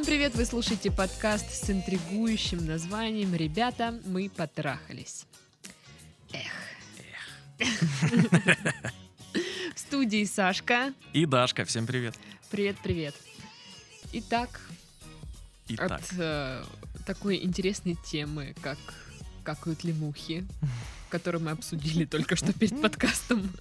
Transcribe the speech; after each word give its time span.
Всем 0.00 0.14
привет! 0.14 0.34
Вы 0.34 0.46
слушаете 0.46 0.90
подкаст 0.90 1.50
с 1.50 1.68
интригующим 1.68 2.64
названием 2.64 3.34
«Ребята, 3.34 4.00
мы 4.06 4.30
потрахались». 4.30 5.26
Эх. 6.32 6.52
В 9.74 9.78
студии 9.78 10.24
Сашка. 10.24 10.94
И 11.12 11.26
Дашка, 11.26 11.66
всем 11.66 11.86
привет. 11.86 12.14
Привет-привет. 12.50 13.14
Итак, 14.14 14.62
Итак, 15.68 15.90
от 15.92 16.14
э, 16.18 16.64
такой 17.04 17.44
интересной 17.44 17.98
темы, 18.06 18.54
как 18.62 18.78
«Какают 19.44 19.84
ли 19.84 19.92
мухи?», 19.92 20.46
которую 21.10 21.44
мы 21.44 21.50
обсудили 21.50 22.06
только 22.06 22.36
что 22.36 22.54
перед 22.54 22.80
подкастом, 22.80 23.52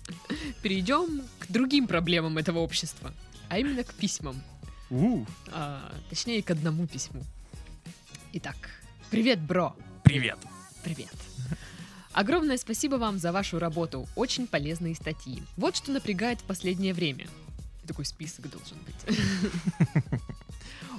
перейдем 0.62 1.22
к 1.40 1.52
другим 1.52 1.86
проблемам 1.86 2.38
этого 2.38 2.60
общества, 2.60 3.14
а 3.50 3.60
именно 3.60 3.84
к 3.84 3.94
письмам. 3.94 4.42
У, 4.90 5.26
А, 5.52 5.92
точнее, 6.10 6.42
к 6.44 6.52
одному 6.52 6.88
письму. 6.88 7.24
Итак, 8.34 8.56
привет, 9.10 9.40
бро. 9.42 9.76
привет. 10.04 10.38
Привет. 10.84 11.14
Огромное 12.14 12.58
спасибо 12.58 12.96
вам 12.96 13.20
за 13.20 13.32
вашу 13.32 13.60
работу. 13.60 14.08
Очень 14.16 14.48
полезные 14.48 14.96
статьи. 14.96 15.44
Вот 15.58 15.76
что 15.76 15.92
напрягает 15.92 16.40
в 16.42 16.44
последнее 16.44 16.94
время. 16.94 17.28
Такой 17.88 18.06
список 18.06 18.50
должен 18.50 18.78
быть. 18.86 19.18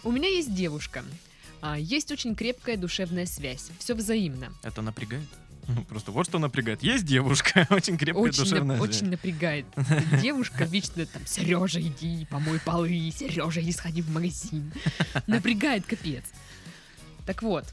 У 0.04 0.10
меня 0.12 0.28
есть 0.28 0.54
девушка. 0.54 1.04
А, 1.62 1.78
Есть 1.78 2.10
очень 2.10 2.34
крепкая 2.34 2.76
душевная 2.76 3.26
связь. 3.26 3.70
Все 3.78 3.94
взаимно. 3.94 4.52
Это 4.62 4.82
напрягает? 4.82 5.28
Ну, 5.74 5.84
Просто 5.88 6.12
вот 6.12 6.26
что 6.26 6.38
напрягает. 6.38 6.82
Есть 6.82 7.04
девушка, 7.04 7.66
очень 7.70 7.96
крепкая 7.96 8.24
Очень, 8.24 8.44
душевная 8.44 8.76
связь. 8.78 8.88
очень 8.90 9.10
напрягает. 9.10 9.66
Девушка 10.20 10.64
вечно 10.64 11.06
там, 11.06 11.26
Сережа, 11.26 11.80
иди, 11.80 12.26
помой 12.30 12.60
полы, 12.60 13.12
Сережа, 13.16 13.60
иди 13.60 13.72
сходи 13.72 14.02
в 14.02 14.10
магазин. 14.10 14.72
Напрягает 15.26 15.86
капец. 15.86 16.24
Так 17.26 17.42
вот, 17.42 17.64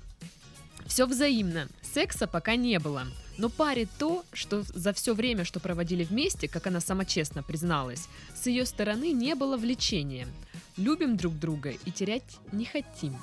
все 0.86 1.06
взаимно. 1.06 1.68
Секса 1.81 2.28
пока 2.28 2.56
не 2.56 2.80
было. 2.80 3.08
Но 3.38 3.50
парит 3.50 3.90
то, 4.00 4.25
что 4.34 4.64
за 4.64 4.94
все 4.94 5.14
время, 5.14 5.44
что 5.45 5.59
проводили 5.59 6.03
вместе, 6.03 6.48
как 6.48 6.66
она 6.68 6.80
сама 6.80 7.06
честно 7.06 7.44
призналась, 7.44 8.08
с 8.36 8.48
ее 8.48 8.66
стороны 8.66 9.12
не 9.12 9.36
было 9.36 9.58
влечения. 9.58 10.28
Любим 10.75 11.18
друг 11.18 11.38
друга 11.38 11.70
и 11.70 11.92
терять 11.92 12.38
не 12.52 12.66
хотим. 12.66 13.16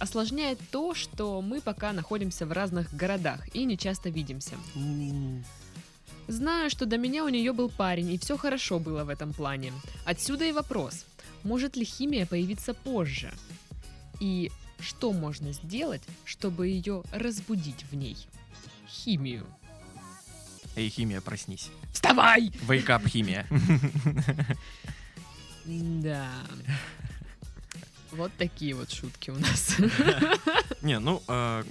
Осложняет 0.00 0.58
то, 0.70 0.94
что 0.94 1.42
мы 1.42 1.60
пока 1.60 1.92
находимся 1.92 2.46
в 2.46 2.52
разных 2.52 2.92
городах 2.94 3.54
и 3.54 3.64
не 3.66 3.76
часто 3.76 4.08
видимся. 4.08 4.56
Знаю, 6.26 6.70
что 6.70 6.86
до 6.86 6.96
меня 6.96 7.22
у 7.22 7.28
нее 7.28 7.52
был 7.52 7.68
парень, 7.68 8.10
и 8.12 8.18
все 8.18 8.38
хорошо 8.38 8.78
было 8.78 9.04
в 9.04 9.10
этом 9.10 9.34
плане. 9.34 9.72
Отсюда 10.06 10.46
и 10.46 10.52
вопрос, 10.52 11.04
может 11.42 11.76
ли 11.76 11.84
химия 11.84 12.24
появиться 12.24 12.72
позже? 12.72 13.30
И 14.20 14.50
что 14.78 15.12
можно 15.12 15.52
сделать, 15.52 16.02
чтобы 16.24 16.68
ее 16.68 17.02
разбудить 17.12 17.84
в 17.90 17.94
ней? 17.94 18.16
Химию. 18.88 19.46
Эй, 20.76 20.88
химия, 20.88 21.20
проснись. 21.20 21.68
Вставай! 21.92 22.48
Wake 22.66 22.86
up, 22.86 23.06
химия. 23.06 23.46
Да. 25.66 26.26
Вот 28.12 28.32
такие 28.38 28.74
вот 28.74 28.90
шутки 28.90 29.30
у 29.30 29.38
нас. 29.38 29.76
Не, 30.82 30.98
ну, 30.98 31.22
э, 31.28 31.62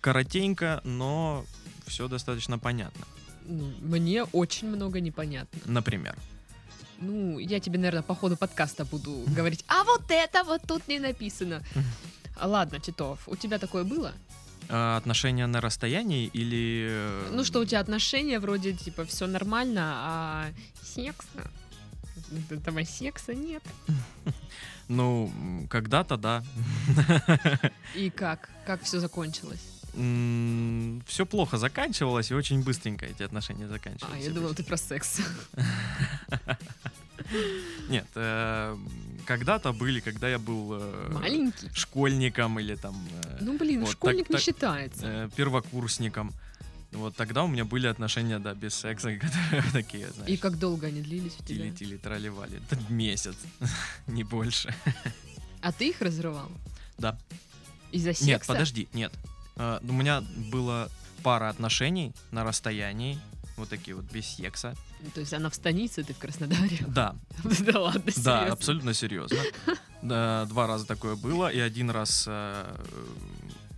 коротенько, 0.00 0.80
но 0.84 1.44
все 1.86 2.08
достаточно 2.08 2.58
понятно. 2.58 3.06
Ну, 3.44 3.72
Мне 3.80 4.24
очень 4.24 4.68
много 4.68 5.00
непонятно. 5.00 5.58
Например, 5.66 6.16
Ну, 7.00 7.38
я 7.38 7.60
тебе, 7.60 7.78
наверное, 7.78 8.02
по 8.02 8.14
ходу 8.14 8.36
подкаста 8.36 8.84
буду 8.84 9.24
говорить, 9.36 9.64
а 9.68 9.84
вот 9.84 10.02
это 10.10 10.44
вот 10.44 10.62
тут 10.66 10.88
не 10.88 10.98
написано. 10.98 11.62
А 12.38 12.48
Ладно, 12.48 12.78
Титов, 12.80 13.20
у 13.28 13.36
тебя 13.36 13.58
такое 13.58 13.84
было? 13.84 14.12
э, 14.68 14.96
отношения 14.96 15.46
на 15.46 15.60
расстоянии 15.60 16.26
или... 16.34 16.86
э, 16.90 17.30
Ну 17.32 17.44
что, 17.44 17.60
у 17.60 17.64
тебя 17.64 17.80
отношения 17.80 18.40
вроде, 18.40 18.72
типа, 18.72 19.04
все 19.04 19.26
нормально, 19.26 19.80
а 19.94 20.46
секса? 20.82 21.50
Этого 22.50 22.84
секса 22.84 23.32
нет. 23.34 23.62
Ну, 24.88 25.30
когда-то, 25.68 26.16
да. 26.16 26.44
И 27.94 28.10
как? 28.10 28.48
Как 28.66 28.82
все 28.82 29.00
закончилось? 29.00 29.60
Все 31.06 31.24
плохо 31.24 31.56
заканчивалось, 31.56 32.30
и 32.30 32.34
очень 32.34 32.62
быстренько 32.62 33.06
эти 33.06 33.22
отношения 33.22 33.66
заканчивались. 33.66 34.14
А, 34.14 34.28
я 34.28 34.30
думала, 34.30 34.54
ты 34.54 34.62
про 34.62 34.76
секс. 34.76 35.20
Нет, 37.88 38.06
э, 38.14 38.76
когда-то 39.24 39.72
были, 39.72 40.00
когда 40.00 40.28
я 40.28 40.38
был 40.38 40.74
э, 40.74 41.08
Маленький? 41.12 41.70
школьником 41.72 42.60
или 42.60 42.74
там 42.76 42.94
э, 43.24 43.38
Ну, 43.40 43.56
блин, 43.56 43.86
школьник 43.86 44.28
не 44.28 44.38
считается. 44.38 45.30
первокурсником. 45.34 46.34
Вот 46.96 47.14
тогда 47.14 47.44
у 47.44 47.46
меня 47.48 47.64
были 47.64 47.86
отношения, 47.86 48.38
да, 48.38 48.54
без 48.54 48.74
секса, 48.74 49.16
которые 49.18 49.62
такие, 49.72 50.08
знаешь, 50.10 50.30
И 50.30 50.36
как 50.36 50.58
долго 50.58 50.86
они 50.88 51.02
длились 51.02 51.34
у 51.38 51.42
тебя? 51.44 51.64
тили-тили, 51.64 51.96
тролливали. 51.98 52.60
Да, 52.70 52.78
Месяц, 52.88 53.36
не 54.06 54.24
больше. 54.24 54.74
А 55.60 55.72
ты 55.72 55.90
их 55.90 56.00
разрывал? 56.00 56.50
Да. 56.98 57.18
Из-за 57.92 58.12
секса? 58.12 58.24
Нет, 58.26 58.46
подожди, 58.46 58.88
нет. 58.94 59.12
Э, 59.56 59.78
У 59.82 59.92
меня 59.92 60.22
было 60.52 60.90
пара 61.22 61.48
отношений 61.50 62.12
на 62.30 62.44
расстоянии, 62.44 63.18
вот 63.56 63.68
такие 63.68 63.94
вот, 63.96 64.04
без 64.12 64.26
секса. 64.26 64.74
Ну, 65.02 65.10
То 65.10 65.20
есть 65.20 65.34
она 65.34 65.50
в 65.50 65.54
станице, 65.54 66.02
ты 66.02 66.14
в 66.14 66.18
Краснодаре? 66.18 66.78
Да, 66.88 67.14
Да 67.60 67.80
ладно, 67.80 68.02
да, 68.06 68.12
серьезно? 68.12 68.52
абсолютно 68.52 68.94
серьезно. 68.94 69.38
Да, 70.02 70.44
Два 70.46 70.66
раза 70.66 70.86
такое 70.86 71.16
было, 71.16 71.48
и 71.52 71.58
один 71.58 71.90
раз 71.90 72.24
э, 72.26 72.84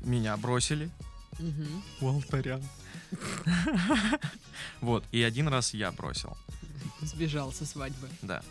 меня 0.04 0.36
бросили 0.36 0.90
Мгм. 1.38 1.82
у 2.00 2.08
алтаря. 2.08 2.60
Вот, 4.80 5.04
и 5.12 5.22
один 5.22 5.48
раз 5.48 5.74
я 5.74 5.90
бросил, 5.92 6.36
Сбежал 7.00 7.52
со 7.52 7.64
свадьбы. 7.66 8.08
да. 8.22 8.42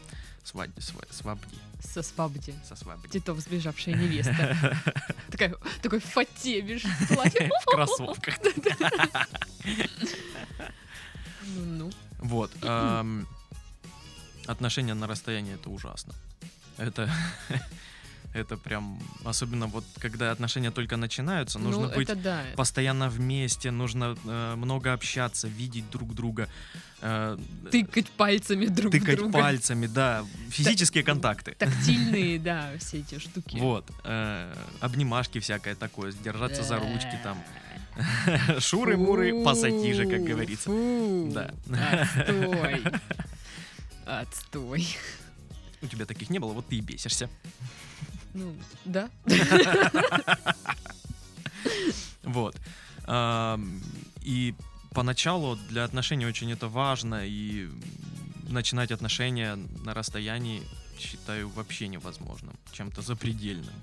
Свадьбе, 0.43 0.81
сва- 0.81 1.05
свабди, 1.13 1.55
Со 1.81 2.01
свадьбы. 2.01 2.41
со 2.65 2.75
свабди. 2.77 3.09
Титов, 3.09 3.37
сбежавшая 3.41 3.95
невеста. 3.95 4.77
Такая, 5.29 5.53
такой 5.81 5.99
в 5.99 6.05
фате 6.05 6.61
бежит 6.61 6.89
в 6.89 7.07
платье. 7.13 7.49
В 7.61 7.65
кроссовках. 7.65 8.35
Ну, 11.43 11.91
Вот. 12.19 12.51
Отношения 14.45 14.93
на 14.93 15.07
расстоянии 15.07 15.55
это 15.55 15.69
ужасно. 15.69 16.13
Это 16.77 17.09
это 18.37 18.57
прям, 18.57 18.99
особенно 19.25 19.67
вот 19.67 19.83
когда 19.99 20.31
отношения 20.31 20.71
только 20.71 20.97
начинаются, 20.97 21.59
нужно 21.59 21.87
ну, 21.87 21.95
быть 21.95 22.21
да. 22.21 22.43
постоянно 22.55 23.09
вместе, 23.09 23.71
нужно 23.71 24.15
э, 24.25 24.55
много 24.55 24.93
общаться, 24.93 25.47
видеть 25.47 25.89
друг 25.89 26.13
друга, 26.13 26.47
э, 27.01 27.37
Тыкать 27.71 28.09
пальцами 28.11 28.67
друг 28.67 28.91
тыкать 28.91 29.17
друга. 29.17 29.33
пальцами, 29.33 29.87
да, 29.87 30.23
физические 30.49 31.03
контакты. 31.03 31.55
Тактильные, 31.57 32.39
да, 32.39 32.71
все 32.79 32.99
эти 32.99 33.19
штуки. 33.19 33.57
Вот, 33.57 33.89
э, 34.03 34.53
обнимашки 34.81 35.39
всякое 35.39 35.75
такое, 35.75 36.11
держаться 36.11 36.63
за 36.63 36.77
ручки 36.77 37.19
там, 37.23 37.43
шуры-муры, 38.59 39.43
пассатижи, 39.43 40.05
как 40.05 40.23
говорится. 40.23 40.65
фу, 40.65 41.31
Да. 41.33 41.53
Отстой. 41.65 42.83
Отстой. 44.05 44.87
У 45.81 45.87
тебя 45.87 46.05
таких 46.05 46.29
не 46.29 46.39
было, 46.39 46.53
вот 46.53 46.67
ты 46.67 46.77
и 46.77 46.81
бесишься. 46.81 47.29
Ну, 48.33 48.55
да. 48.85 49.09
Вот. 52.23 52.55
И 54.21 54.53
поначалу 54.91 55.55
для 55.69 55.85
отношений 55.85 56.25
очень 56.25 56.51
это 56.51 56.67
важно, 56.67 57.25
и 57.25 57.69
начинать 58.49 58.91
отношения 58.91 59.57
на 59.83 59.93
расстоянии 59.93 60.61
считаю 60.99 61.49
вообще 61.49 61.87
невозможным, 61.87 62.55
чем-то 62.71 63.01
запредельным. 63.01 63.73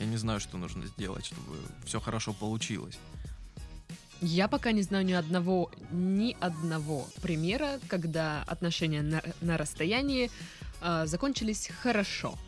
Я 0.00 0.06
не 0.06 0.16
знаю, 0.16 0.40
что 0.40 0.56
нужно 0.58 0.86
сделать, 0.86 1.26
чтобы 1.26 1.58
все 1.84 2.00
хорошо 2.00 2.32
получилось. 2.32 2.98
Я 4.20 4.48
пока 4.48 4.72
не 4.72 4.82
знаю 4.82 5.04
ни 5.04 5.12
одного, 5.12 5.70
ни 5.90 6.36
одного 6.40 7.06
примера, 7.20 7.78
когда 7.88 8.42
отношения 8.46 9.02
на, 9.02 9.22
на 9.40 9.56
расстоянии 9.56 10.30
а, 10.80 11.06
закончились 11.06 11.70
хорошо. 11.82 12.38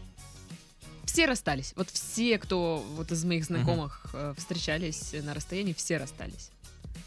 Все 1.06 1.26
расстались. 1.26 1.72
Вот 1.76 1.90
все, 1.90 2.38
кто 2.38 2.84
вот 2.96 3.12
из 3.12 3.24
моих 3.24 3.44
знакомых 3.44 4.06
э, 4.12 4.34
встречались 4.36 5.14
на 5.22 5.34
расстоянии, 5.34 5.72
все 5.72 5.98
расстались. 5.98 6.50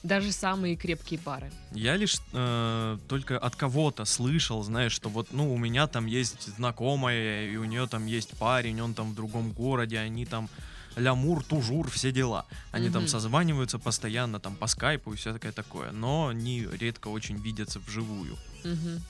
Даже 0.03 0.31
самые 0.31 0.75
крепкие 0.75 1.19
пары. 1.19 1.51
Я 1.71 1.95
лишь 1.95 2.17
э, 2.31 2.97
только 3.07 3.37
от 3.37 3.55
кого-то 3.55 4.05
слышал, 4.05 4.63
знаешь, 4.63 4.91
что 4.91 5.09
вот, 5.09 5.29
ну, 5.31 5.53
у 5.53 5.57
меня 5.57 5.87
там 5.87 6.05
есть 6.05 6.55
знакомая, 6.55 7.49
и 7.49 7.57
у 7.57 7.65
нее 7.65 7.87
там 7.87 8.05
есть 8.05 8.37
парень, 8.37 8.79
он 8.81 8.93
там 8.93 9.11
в 9.11 9.15
другом 9.15 9.51
городе, 9.51 9.97
они 9.97 10.25
там 10.25 10.49
лямур, 10.95 11.43
тужур, 11.43 11.89
все 11.89 12.11
дела. 12.11 12.45
Они 12.71 12.89
там 12.89 13.03
Мгм. 13.03 13.09
созваниваются 13.09 13.79
постоянно, 13.79 14.39
там 14.39 14.55
по 14.55 14.67
скайпу 14.67 15.13
и 15.13 15.15
все 15.15 15.33
такое 15.33 15.51
такое, 15.51 15.91
но 15.91 16.27
они 16.27 16.67
редко 16.79 17.07
очень 17.09 17.37
видятся 17.37 17.79
вживую. 17.79 18.35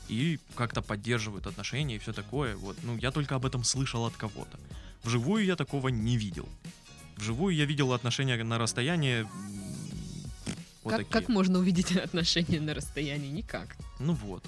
И 0.09 0.39
как-то 0.55 0.81
поддерживают 0.81 1.47
отношения 1.47 1.95
и 1.95 1.99
все 1.99 2.13
такое. 2.13 2.55
Вот, 2.55 2.77
ну, 2.83 2.97
я 2.97 3.11
только 3.11 3.35
об 3.35 3.45
этом 3.45 3.63
слышал 3.63 4.05
от 4.05 4.15
кого-то. 4.15 4.59
Вживую 5.03 5.45
я 5.45 5.55
такого 5.55 5.89
не 5.89 6.17
видел. 6.17 6.47
Вживую 7.15 7.55
я 7.55 7.65
видел 7.65 7.93
отношения 7.93 8.43
на 8.43 8.57
расстоянии 8.57 9.25
вот 10.87 10.91
как, 10.91 11.07
такие. 11.07 11.21
как 11.21 11.29
можно 11.29 11.59
увидеть 11.59 11.91
отношения 11.97 12.61
на 12.61 12.73
расстоянии? 12.73 13.29
Никак. 13.29 13.75
Ну 13.99 14.13
вот. 14.13 14.45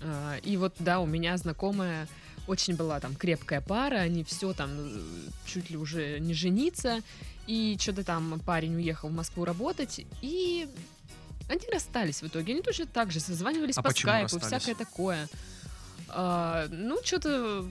А, 0.00 0.36
И 0.36 0.56
вот, 0.56 0.74
да, 0.78 1.00
у 1.00 1.06
меня 1.06 1.36
знакомая 1.36 2.06
очень 2.46 2.76
была 2.76 3.00
там 3.00 3.14
крепкая 3.14 3.60
пара, 3.60 3.96
они 3.96 4.24
все 4.24 4.52
там 4.52 4.70
э, 4.72 5.00
чуть 5.46 5.70
ли 5.70 5.76
уже 5.76 6.18
не 6.20 6.32
жениться, 6.32 7.00
и 7.46 7.76
что-то 7.78 8.04
там 8.04 8.40
парень 8.40 8.76
уехал 8.76 9.08
в 9.08 9.12
Москву 9.12 9.44
работать, 9.44 10.06
и 10.22 10.68
они 11.48 11.62
расстались 11.72 12.22
в 12.22 12.26
итоге. 12.26 12.52
Они 12.54 12.62
точно 12.62 12.86
так 12.86 13.10
же 13.10 13.20
созванивались 13.20 13.76
А 13.78 13.82
по 13.82 13.90
скайпу, 13.90 14.36
расстались? 14.38 14.62
всякое 14.62 14.74
такое. 14.84 15.28
А, 16.08 16.66
ну, 16.70 16.98
что-то 17.04 17.66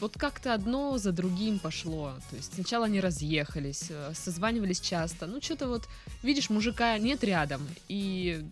вот 0.00 0.16
как-то 0.18 0.52
одно 0.54 0.98
за 0.98 1.12
другим 1.12 1.58
пошло. 1.58 2.12
То 2.30 2.36
есть 2.36 2.54
сначала 2.54 2.86
они 2.86 3.00
разъехались, 3.00 3.86
э, 3.88 4.12
созванивались 4.14 4.80
часто. 4.80 5.26
Ну, 5.26 5.40
что-то 5.40 5.68
вот, 5.68 5.88
видишь, 6.22 6.50
мужика 6.50 6.98
нет 6.98 7.24
рядом, 7.24 7.66
и 7.88 8.44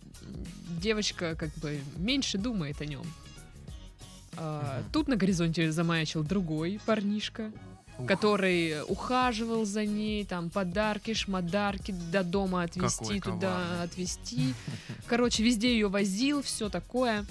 девочка 0.81 1.35
как 1.37 1.51
бы 1.57 1.81
меньше 1.97 2.39
думает 2.39 2.81
о 2.81 2.87
нем. 2.87 3.05
А, 4.37 4.81
Мгм. 4.81 4.91
Тут 4.93 5.09
на 5.09 5.17
горизонте 5.17 5.71
замаячил 5.71 6.23
другой 6.25 6.81
парнишка, 6.87 7.53
Ух, 7.99 8.07
который 8.07 8.83
ухаживал 8.89 9.65
за 9.65 9.85
ней, 9.85 10.25
там 10.25 10.51
подарки, 10.51 11.15
шмодарки 11.15 11.93
до 12.11 12.25
дома 12.25 12.63
отвезти, 12.65 13.05
Какой 13.05 13.21
туда 13.21 13.53
коварный. 13.53 13.83
отвезти. 13.85 14.55
Короче, 15.07 15.43
везде 15.43 15.73
ее 15.73 15.89
возил, 15.89 16.43
все 16.43 16.69
такое. 16.69 17.25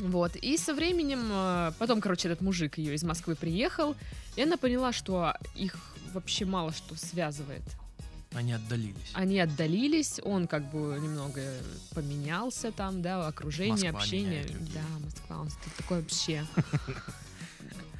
Вот. 0.00 0.36
И 0.36 0.56
со 0.56 0.74
временем, 0.74 1.20
э, 1.30 1.72
потом, 1.78 2.00
короче, 2.00 2.28
этот 2.28 2.40
мужик 2.40 2.78
ее 2.78 2.94
из 2.94 3.04
Москвы 3.04 3.36
приехал, 3.36 3.94
и 4.34 4.42
она 4.42 4.56
поняла, 4.56 4.92
что 4.92 5.34
их 5.54 5.76
вообще 6.12 6.44
мало 6.44 6.72
что 6.72 6.96
связывает. 6.96 7.62
Они 8.32 8.52
отдалились. 8.52 9.12
Они 9.12 9.38
отдалились, 9.38 10.20
он 10.24 10.48
как 10.48 10.68
бы 10.70 10.98
немного 11.00 11.40
поменялся 11.94 12.72
там, 12.72 13.00
да, 13.00 13.28
окружение, 13.28 13.92
Москва 13.92 14.00
общение. 14.00 14.44
Да, 14.74 14.80
Москва, 15.04 15.40
он 15.42 15.48
такой 15.76 16.00
вообще. 16.00 16.44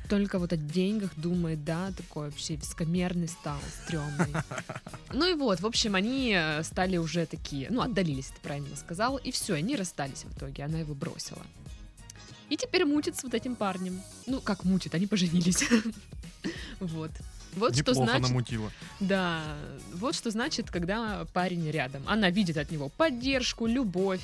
Только 0.09 0.39
вот 0.39 0.53
о 0.53 0.57
деньгах 0.57 1.11
думает, 1.17 1.65
да, 1.65 1.91
такой 1.93 2.29
вообще 2.29 2.57
высокомерный 2.57 3.29
стал, 3.29 3.59
стрёмный. 3.85 4.33
Ну 5.13 5.31
и 5.31 5.35
вот, 5.35 5.61
в 5.61 5.67
общем, 5.67 5.95
они 5.95 6.35
э, 6.37 6.65
стали 6.65 6.97
уже 6.97 7.25
такие, 7.25 7.69
ну, 7.71 7.83
отдалились, 7.83 8.27
ты 8.27 8.41
правильно 8.43 8.75
сказал, 8.77 9.17
и 9.17 9.31
все, 9.31 9.55
они 9.55 9.77
расстались 9.77 10.25
в 10.25 10.37
итоге, 10.37 10.65
она 10.65 10.81
его 10.81 10.93
бросила. 10.93 11.43
И 12.51 12.57
теперь 12.57 12.85
мутит 12.85 13.17
с 13.17 13.23
вот 13.23 13.33
этим 13.33 13.55
парнем. 13.55 14.03
Ну, 14.27 14.41
как 14.41 14.65
мутит, 14.65 14.95
они 14.95 15.07
поженились. 15.07 15.65
Вот. 16.79 17.11
Вот 17.57 17.75
что 17.75 17.93
Неплохо 17.93 18.11
значит... 18.11 18.29
намутило. 18.29 18.71
Да, 19.01 19.43
вот 19.95 20.15
что 20.15 20.31
значит, 20.31 20.71
когда 20.71 21.25
парень 21.33 21.71
рядом. 21.71 22.03
Она 22.07 22.31
видит 22.31 22.57
от 22.57 22.71
него 22.71 22.89
поддержку, 22.89 23.67
любовь, 23.67 24.21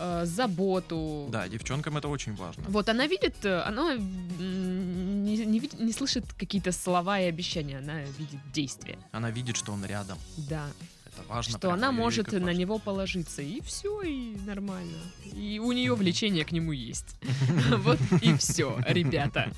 э, 0.00 0.26
заботу. 0.26 1.28
Да, 1.30 1.48
девчонкам 1.48 1.96
это 1.98 2.08
очень 2.08 2.34
важно. 2.34 2.64
Вот 2.68 2.88
она 2.88 3.06
видит, 3.06 3.44
э, 3.44 3.60
она 3.68 3.96
не, 3.96 5.36
не 5.46 5.58
видит- 5.58 5.78
не 5.80 5.92
слышит 5.92 6.24
какие-то 6.38 6.72
слова 6.72 7.20
и 7.20 7.24
обещания, 7.28 7.78
она 7.78 8.00
видит 8.18 8.40
действия. 8.52 8.98
Она 9.12 9.30
видит, 9.30 9.56
что 9.56 9.72
он 9.72 9.84
рядом. 9.84 10.18
Да, 10.36 10.66
Это 11.06 11.22
важно. 11.28 11.58
что 11.58 11.72
она 11.72 11.92
может 11.92 12.32
на 12.32 12.38
важно. 12.40 12.58
него 12.58 12.78
положиться, 12.78 13.42
и 13.42 13.60
все, 13.60 14.02
и 14.02 14.36
нормально. 14.46 14.98
И 15.32 15.58
у 15.58 15.72
нее 15.72 15.94
влечение 15.94 16.44
к 16.44 16.52
нему 16.52 16.72
есть. 16.72 17.16
Вот 17.78 17.98
и 18.22 18.34
все, 18.36 18.78
ребята. 18.86 19.52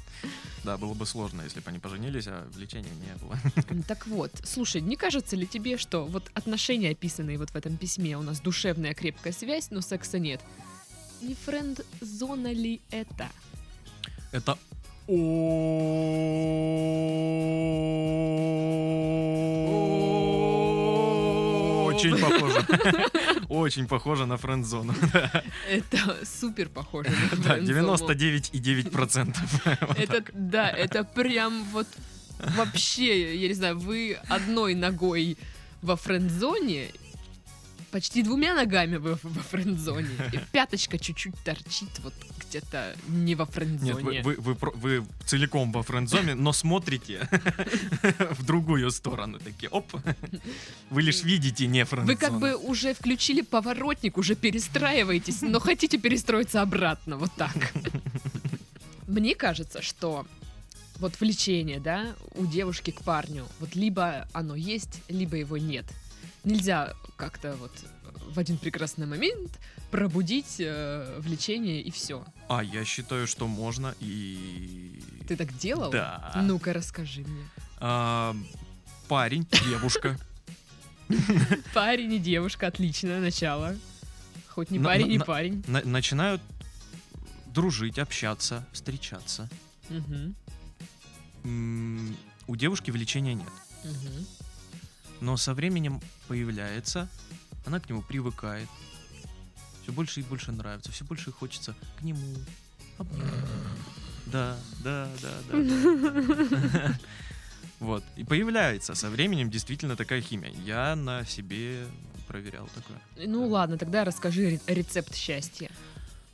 Да, 0.64 0.76
было 0.79 0.94
бы 0.94 1.06
сложно, 1.06 1.43
если 1.43 1.61
бы 1.61 1.70
они 1.70 1.79
поженились, 1.79 2.26
а 2.29 2.49
влечения 2.53 2.93
не 2.94 3.17
было. 3.20 3.37
Так 3.88 4.06
вот, 4.06 4.31
слушай, 4.44 4.81
не 4.81 4.97
кажется 4.97 5.35
ли 5.37 5.47
тебе, 5.47 5.76
что 5.76 6.05
вот 6.05 6.31
отношения, 6.35 6.91
описанные 6.91 7.38
вот 7.38 7.50
в 7.50 7.56
этом 7.56 7.76
письме, 7.76 8.17
у 8.17 8.23
нас 8.23 8.41
душевная 8.41 8.94
крепкая 8.94 9.32
связь, 9.32 9.70
но 9.70 9.81
секса 9.81 10.19
нет? 10.19 10.41
Не 11.20 11.35
френд-зона 11.35 12.53
ли 12.53 12.81
это? 12.91 13.29
Это 14.31 14.56
очень 22.03 22.19
похоже. 22.19 22.64
Очень 23.52 23.87
похоже 23.87 24.25
на 24.25 24.38
френдзону. 24.38 24.94
Это 25.69 26.16
супер 26.25 26.70
похоже 26.70 27.10
на 27.10 27.37
Да, 27.37 27.54
френд-зону. 27.56 28.10
99,9%. 28.10 29.37
Это, 29.99 30.25
да, 30.32 30.70
это 30.70 31.04
прям 31.04 31.64
вот 31.64 31.87
вообще, 32.56 33.37
я 33.37 33.49
не 33.49 33.54
знаю, 33.54 33.78
вы 33.78 34.16
одной 34.31 34.75
ногой 34.75 35.37
во 35.82 35.96
френд-зоне, 35.96 36.93
почти 37.93 38.23
двумя 38.23 38.55
ногами 38.55 38.97
вы 38.97 39.19
во 39.23 39.43
френд-зоне, 39.43 40.09
и 40.33 40.39
пяточка 40.50 40.99
чуть-чуть 40.99 41.35
торчит 41.44 41.91
вот 42.03 42.15
где-то 42.49 42.97
не 43.09 43.35
во 43.35 43.44
Нет, 43.44 43.55
френд-зоне. 43.55 44.23
вы, 44.23 44.35
вы, 44.35 44.43
вы, 44.43 44.55
про- 44.55 44.73
вы 44.73 45.06
целиком 45.27 45.71
во 45.73 45.83
френдзоне, 45.83 46.35
но 46.35 46.53
смотрите 46.53 47.29
в 48.39 48.44
другую 48.44 48.91
сторону. 48.91 49.39
Такие, 49.39 49.69
оп. 49.69 49.94
Вы 50.91 51.03
лишь 51.03 51.23
видите 51.23 51.67
не 51.67 51.85
френдзону. 51.85 52.12
Вы 52.12 52.17
как 52.17 52.39
бы 52.41 52.56
уже 52.56 52.94
включили 52.94 53.43
поворотник, 53.43 54.19
уже 54.19 54.35
перестраиваетесь, 54.35 55.43
но 55.43 55.61
хотите 55.61 55.99
перестроиться 55.99 56.62
обратно, 56.62 57.19
вот 57.19 57.31
так. 57.37 57.55
Мне 59.06 59.35
кажется, 59.35 59.83
что 59.83 60.27
вот 60.99 61.21
влечение, 61.21 61.81
да, 61.81 62.15
у 62.37 62.47
девушки 62.47 62.91
к 62.91 63.03
парню, 63.03 63.47
вот 63.61 63.75
либо 63.75 64.29
оно 64.33 64.55
есть, 64.55 65.03
либо 65.09 65.37
его 65.37 65.59
нет. 65.59 65.85
Нельзя 66.44 66.94
как-то 67.17 67.55
вот 67.56 67.73
в 68.33 68.39
один 68.39 68.59
прекрасный 68.59 69.06
момент 69.06 69.50
пробудить 69.91 70.56
э, 70.59 71.19
влечение 71.21 71.81
и 71.83 71.91
все. 71.91 72.25
А, 72.49 72.62
я 72.65 72.85
считаю, 72.85 73.27
что 73.27 73.47
можно 73.47 73.94
и... 74.00 75.03
Ты 75.29 75.37
так 75.37 75.56
делал? 75.56 75.91
Да. 75.91 76.33
Ну-ка, 76.43 76.73
расскажи 76.73 77.21
мне. 77.21 77.44
А, 77.79 78.35
парень, 79.09 79.47
девушка. 79.65 80.19
Парень 81.75 82.14
и 82.14 82.19
девушка, 82.19 82.69
отличное 82.69 83.21
начало. 83.21 83.76
Хоть 84.49 84.71
не 84.71 84.78
парень, 84.78 85.09
не 85.09 85.19
парень. 85.19 85.62
на- 85.66 85.83
начинают 85.85 86.40
дружить, 87.47 87.99
общаться, 87.99 88.66
встречаться. 88.73 89.49
У 91.45 92.57
девушки 92.57 92.90
влечения 92.90 93.35
нет. 93.35 93.49
Но 95.23 95.37
со 95.37 95.55
временем 95.55 96.00
появляется, 96.26 97.09
она 97.64 97.79
к 97.79 97.88
нему 97.88 98.02
привыкает. 98.02 98.69
Все 99.83 99.93
больше 99.93 100.19
и 100.19 100.25
больше 100.25 100.50
нравится, 100.50 100.91
все 100.91 101.05
больше 101.05 101.31
хочется 101.31 101.76
к 101.97 102.02
нему. 102.02 102.35
Да, 104.26 104.57
да, 104.83 105.09
да, 105.23 105.33
да. 105.52 106.99
Вот. 107.79 108.02
И 108.17 108.25
появляется 108.25 108.97
со 108.97 109.11
временем 109.11 109.49
действительно 109.49 109.95
такая 109.95 110.21
химия. 110.23 110.50
Я 110.64 110.97
на 110.97 111.25
себе 111.25 111.87
проверял 112.26 112.69
такое. 112.75 112.99
Ну 113.25 113.47
ладно, 113.47 113.79
тогда 113.79 114.05
расскажи 114.05 114.43
ре- 114.43 114.75
рецепт 114.75 115.14
счастья. 115.14 115.71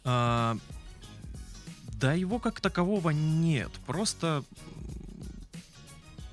А, 0.04 0.56
да 1.92 2.14
его 2.14 2.38
как 2.38 2.60
такового 2.60 3.10
нет. 3.10 3.70
Просто... 3.86 4.44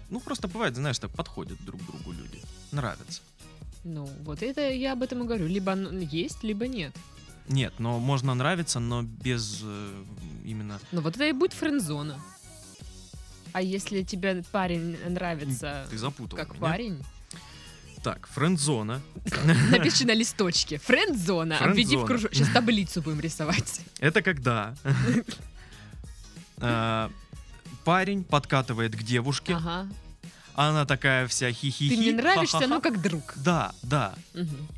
Ну, 0.09 0.21
просто 0.21 0.47
бывает, 0.47 0.75
знаешь, 0.75 0.99
так 0.99 1.11
подходят 1.11 1.59
друг 1.65 1.81
к 1.81 1.85
другу 1.85 2.13
люди. 2.75 2.85
Нравятся. 2.85 3.21
Ну, 3.83 4.05
вот 4.23 4.41
это 4.41 4.69
я 4.71 4.93
об 4.93 5.03
этом 5.03 5.23
и 5.23 5.25
говорю. 5.25 5.47
Либо 5.47 5.73
есть, 5.75 6.43
либо 6.43 6.67
нет. 6.67 6.95
Нет, 7.47 7.73
но 7.79 7.99
можно 7.99 8.33
нравиться, 8.33 8.79
но 8.79 9.03
без 9.03 9.61
э, 9.63 10.03
именно... 10.43 10.79
Ну 10.91 11.01
вот 11.01 11.15
это 11.15 11.25
и 11.27 11.31
будет 11.31 11.53
френдзона. 11.53 12.19
А 13.53 13.61
если 13.61 14.01
тебе 14.03 14.43
парень 14.51 14.97
нравится 15.07 15.85
Ты 15.89 15.97
запутал 15.97 16.37
как 16.37 16.49
меня. 16.49 16.59
парень, 16.59 17.03
Так, 18.03 18.27
френдзона. 18.27 19.01
напиши 19.71 20.05
на 20.05 20.13
листочке. 20.15 20.79
Френдзона. 20.79 21.59
Обведи 21.59 21.95
в 21.95 22.05
кружок. 22.05 22.33
Сейчас 22.33 22.49
таблицу 22.49 23.01
будем 23.03 23.19
рисовать. 23.19 23.81
Это 23.99 24.23
когда 24.23 24.75
а, 26.57 27.11
парень 27.83 28.23
подкатывает 28.23 28.95
к 28.95 29.03
девушке, 29.03 29.53
Ага. 29.53 29.87
Она 30.55 30.85
такая 30.85 31.27
вся 31.27 31.51
хихихи. 31.51 31.89
Ты 31.95 31.97
мне 32.01 32.11
нравишься, 32.13 32.57
ха-ха-ха. 32.57 32.73
ну 32.75 32.81
как 32.81 33.01
друг. 33.01 33.33
Да, 33.35 33.73
да. 33.83 34.13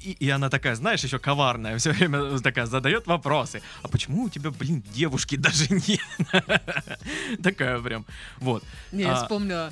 И, 0.02 0.12
и 0.12 0.30
она 0.30 0.50
такая, 0.50 0.76
знаешь, 0.76 1.04
еще 1.04 1.20
коварная, 1.20 1.78
все 1.78 1.92
время 1.92 2.40
такая 2.40 2.66
задает 2.66 3.08
вопросы. 3.08 3.62
А 3.84 3.88
почему 3.88 4.24
у 4.24 4.30
тебя, 4.30 4.50
блин, 4.52 4.84
девушки 4.94 5.36
даже 5.36 5.68
нет? 5.88 6.02
Такая 7.44 7.80
прям. 7.80 8.06
Вот. 8.40 8.64
Не, 8.92 9.04
я 9.04 9.14
А. 9.14 9.22
вспомнила, 9.24 9.72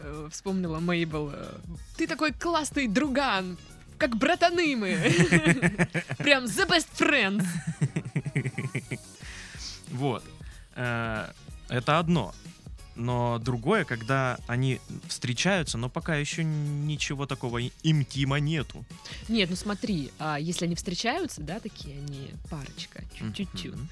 э, 0.00 0.28
вспомнила 0.30 0.78
Мейбл. 0.80 1.30
э, 1.32 1.54
Ты 1.96 2.06
такой 2.06 2.32
классный 2.32 2.86
друган, 2.88 3.56
как 3.98 4.16
братаны 4.16 4.76
мы. 4.76 4.90
Прям 6.18 6.44
the 6.44 6.68
best 6.68 6.88
friends. 6.98 7.44
Вот. 9.90 10.22
Э, 10.74 11.30
Это 11.68 11.98
одно. 11.98 12.34
Но 12.96 13.38
другое, 13.38 13.84
когда 13.84 14.38
они 14.46 14.80
встречаются, 15.06 15.76
но 15.76 15.90
пока 15.90 16.16
еще 16.16 16.42
ничего 16.44 17.26
такого 17.26 17.60
интима 17.82 18.40
нету. 18.40 18.84
Нет, 19.28 19.50
ну 19.50 19.56
смотри, 19.56 20.10
а, 20.18 20.38
если 20.40 20.64
они 20.64 20.74
встречаются, 20.74 21.42
да, 21.42 21.60
такие 21.60 21.98
они 21.98 22.30
парочка, 22.50 23.04
чуть-чуть, 23.14 23.64
Мгм. 23.74 23.88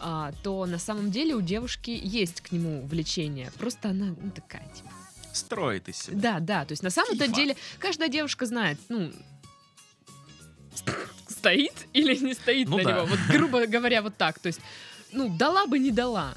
а, 0.00 0.32
то 0.42 0.66
на 0.66 0.78
самом 0.78 1.12
деле 1.12 1.34
у 1.36 1.40
девушки 1.40 1.90
есть 2.02 2.40
к 2.40 2.50
нему 2.50 2.84
влечение. 2.86 3.52
Просто 3.58 3.90
она 3.90 4.14
ну, 4.20 4.30
такая, 4.32 4.66
типа. 4.74 4.90
Строит 5.32 5.88
из 5.88 5.96
себя. 5.98 6.18
Да, 6.18 6.40
да. 6.40 6.64
То 6.64 6.72
есть 6.72 6.82
на 6.82 6.90
самом-то 6.90 7.26
Фифа. 7.26 7.36
деле 7.36 7.56
каждая 7.78 8.08
девушка 8.08 8.44
знает, 8.44 8.78
ну, 8.88 9.12
стоит 11.28 11.74
или 11.92 12.16
не 12.16 12.34
стоит 12.34 12.68
Ну 12.68 12.78
на 12.78 12.84
да. 12.84 12.92
него. 12.92 13.06
Вот 13.06 13.18
грубо 13.30 13.66
говоря, 13.66 14.02
вот 14.02 14.16
так. 14.16 14.38
То 14.40 14.48
есть, 14.48 14.60
ну, 15.12 15.28
дала 15.36 15.66
бы, 15.66 15.78
не 15.78 15.90
дала. 15.92 16.34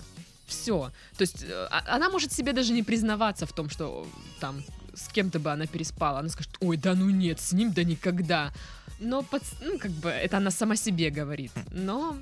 Все. 0.52 0.92
То 1.18 1.22
есть 1.22 1.44
э, 1.44 1.68
а- 1.72 1.96
она 1.96 2.10
может 2.10 2.32
себе 2.34 2.54
даже 2.54 2.74
не 2.74 2.84
признаваться 2.84 3.46
в 3.46 3.54
том, 3.54 3.70
что 3.70 4.06
там 4.40 4.64
с 4.94 5.08
кем-то 5.08 5.40
бы 5.40 5.52
она 5.52 5.66
переспала. 5.66 6.20
Она 6.20 6.30
скажет, 6.30 6.52
ой, 6.60 6.78
да 6.78 6.94
ну 6.94 7.10
нет, 7.10 7.40
с 7.40 7.54
ним 7.54 7.72
да 7.74 7.84
никогда. 7.84 8.52
Но, 9.00 9.24
под, 9.24 9.42
ну, 9.62 9.80
как 9.80 9.92
бы, 9.92 10.10
это 10.10 10.38
она 10.38 10.52
сама 10.52 10.76
себе 10.76 11.10
говорит. 11.10 11.52
Но 11.72 12.18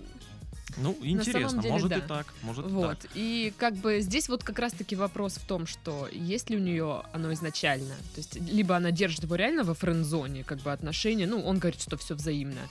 Ну, 0.77 0.95
интересно, 1.01 1.62
деле, 1.62 1.74
может 1.74 1.89
да. 1.89 1.98
и 1.98 2.01
так, 2.01 2.27
может 2.41 2.65
и 2.65 2.69
вот. 2.69 3.00
так. 3.00 3.12
И 3.15 3.51
как 3.57 3.74
бы 3.75 4.00
здесь 4.01 4.29
вот 4.29 4.43
как 4.43 4.59
раз-таки 4.59 4.95
вопрос 4.95 5.33
в 5.33 5.45
том, 5.45 5.67
что 5.67 6.07
есть 6.12 6.50
ли 6.50 6.55
у 6.55 6.59
нее 6.59 7.03
оно 7.12 7.33
изначально. 7.33 7.95
То 8.15 8.17
есть 8.17 8.36
либо 8.36 8.75
она 8.77 8.91
держит 8.91 9.24
его 9.24 9.36
реально 9.36 9.63
во 9.63 9.74
френд-зоне, 9.74 10.43
как 10.43 10.59
бы 10.59 10.71
отношения, 10.71 11.27
ну, 11.27 11.41
он 11.41 11.57
говорит, 11.59 11.81
что 11.81 11.98
все 11.98 12.13
взаимно. 12.15 12.62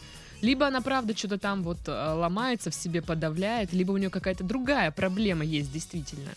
Либо 0.41 0.67
она, 0.67 0.81
правда, 0.81 1.17
что-то 1.17 1.39
там 1.39 1.63
вот 1.63 1.79
э, 1.87 1.91
ломается, 1.91 2.71
в 2.71 2.75
себе 2.75 3.03
подавляет, 3.03 3.73
либо 3.73 3.93
у 3.93 3.97
нее 3.97 4.11
какая-то 4.11 4.45
другая 4.45 4.91
проблема 4.91 5.45
есть 5.45 5.73
действительно. 5.73 6.31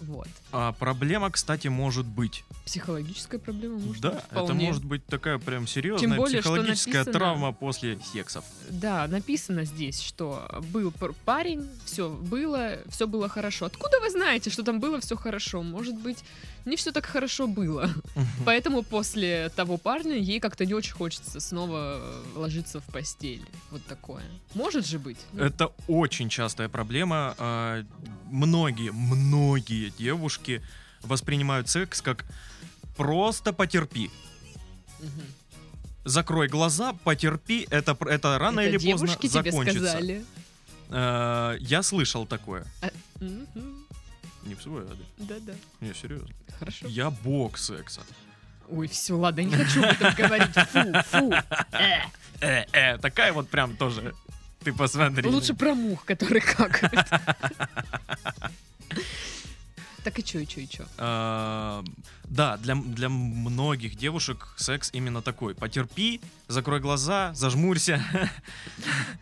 Вот. 0.00 0.28
А 0.52 0.72
проблема, 0.72 1.30
кстати, 1.30 1.68
может 1.68 2.06
быть. 2.06 2.44
Психологическая 2.64 3.40
проблема 3.40 3.78
может 3.78 4.02
да, 4.02 4.10
быть 4.10 4.18
это 4.18 4.26
вполне. 4.44 4.66
может 4.66 4.84
быть 4.84 5.06
такая 5.06 5.38
прям 5.38 5.66
серьезная 5.66 6.16
более, 6.16 6.40
что 6.40 6.50
психологическая 6.50 7.04
написано- 7.04 7.12
травма 7.12 7.52
после 7.52 7.98
сексов. 8.12 8.44
Да, 8.70 9.06
написано 9.08 9.64
здесь, 9.64 10.00
что 10.00 10.48
был 10.72 10.90
пар- 10.90 11.14
парень, 11.24 11.68
все 11.84 12.08
было, 12.10 12.78
все 12.88 13.06
было 13.06 13.28
хорошо. 13.28 13.66
Откуда 13.66 14.00
вы 14.00 14.10
знаете, 14.10 14.50
что 14.50 14.62
там 14.62 14.80
было 14.80 15.00
все 15.00 15.16
хорошо? 15.16 15.62
Может 15.62 15.94
быть, 15.96 16.18
не 16.64 16.76
все 16.76 16.92
так 16.92 17.06
хорошо 17.06 17.46
было. 17.46 17.90
Поэтому 18.44 18.82
после 18.82 19.48
того 19.56 19.78
парня 19.78 20.16
ей 20.16 20.38
как-то 20.40 20.66
не 20.66 20.74
очень 20.74 20.92
хочется 20.92 21.40
снова 21.40 22.00
ложиться 22.34 22.80
в 22.80 22.84
постель. 22.84 23.42
Вот 23.70 23.84
такое. 23.86 24.22
Может 24.54 24.86
же 24.86 24.98
быть. 24.98 25.18
Это 25.36 25.72
очень 25.86 26.28
частая 26.28 26.68
проблема. 26.68 27.34
А, 27.38 27.84
Многие, 28.30 28.90
многие 29.88 29.90
девушки 29.96 30.62
воспринимают 31.02 31.68
секс 31.68 32.00
как 32.02 32.24
просто 32.96 33.52
потерпи. 33.52 34.10
мгм. 35.00 35.22
Закрой 36.04 36.48
глаза, 36.48 36.94
потерпи, 37.04 37.66
это, 37.70 37.96
это 38.08 38.38
рано 38.38 38.60
Это 38.60 38.70
или 38.70 38.90
поздно 38.92 39.08
тебе 39.14 39.28
закончится. 39.28 39.78
сказали. 39.80 40.24
А, 40.90 41.54
Я 41.60 41.82
слышал 41.82 42.26
такое. 42.26 42.64
Мгм. 43.20 43.84
Не 44.44 44.54
в 44.54 44.62
свой 44.62 44.84
адрес. 44.84 45.06
Да-да. 45.18 45.52
Не, 45.80 45.92
серьезно. 45.94 46.28
Хорошо. 46.58 46.86
Я 46.88 47.10
бог 47.10 47.58
секса. 47.58 48.00
Ой, 48.70 48.88
все, 48.88 49.14
ладно, 49.18 49.40
не 49.42 49.52
хочу 49.54 49.82
об 49.82 49.90
этом 49.90 50.14
говорить. 50.14 50.54
Фу, 50.54 51.18
фу. 51.18 51.32
Э. 51.72 52.00
Э, 52.40 52.64
э, 52.72 52.98
такая 52.98 53.32
вот 53.32 53.48
прям 53.50 53.76
тоже. 53.76 54.14
Ты 54.64 54.72
посмотри. 54.72 55.28
Лучше 55.28 55.54
про 55.54 55.74
мух, 55.74 56.04
которые 56.04 56.40
какают. 56.40 57.06
Так 60.08 60.18
и 60.20 60.24
чё, 60.24 60.38
и 60.38 60.46
чё, 60.46 60.60
и 60.62 60.66
чё? 60.66 60.86
А, 60.96 61.84
Да, 62.24 62.56
для, 62.56 62.74
для 62.74 63.10
многих 63.10 63.94
девушек 63.94 64.54
секс 64.56 64.88
именно 64.94 65.20
такой. 65.20 65.54
Потерпи, 65.54 66.22
закрой 66.48 66.80
глаза, 66.80 67.34
зажмурься, 67.34 68.02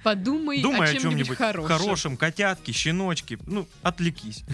Подумай 0.04 0.62
думай 0.62 0.90
о 0.90 0.94
чем-нибудь 0.94 1.36
хорошем. 1.36 1.78
хорошем, 1.78 2.16
котятки, 2.16 2.70
щеночки, 2.70 3.36
ну, 3.46 3.66
отвлекись. 3.82 4.44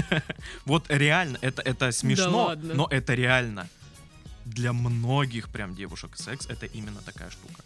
Вот 0.66 0.84
реально, 0.90 1.38
это, 1.40 1.62
это 1.62 1.92
смешно, 1.92 2.44
ладно. 2.48 2.74
но 2.74 2.86
это 2.90 3.14
реально. 3.14 3.66
Для 4.44 4.74
многих 4.74 5.48
прям 5.48 5.74
девушек 5.74 6.10
секс 6.18 6.44
это 6.46 6.66
именно 6.66 7.00
такая 7.00 7.30
штука. 7.30 7.62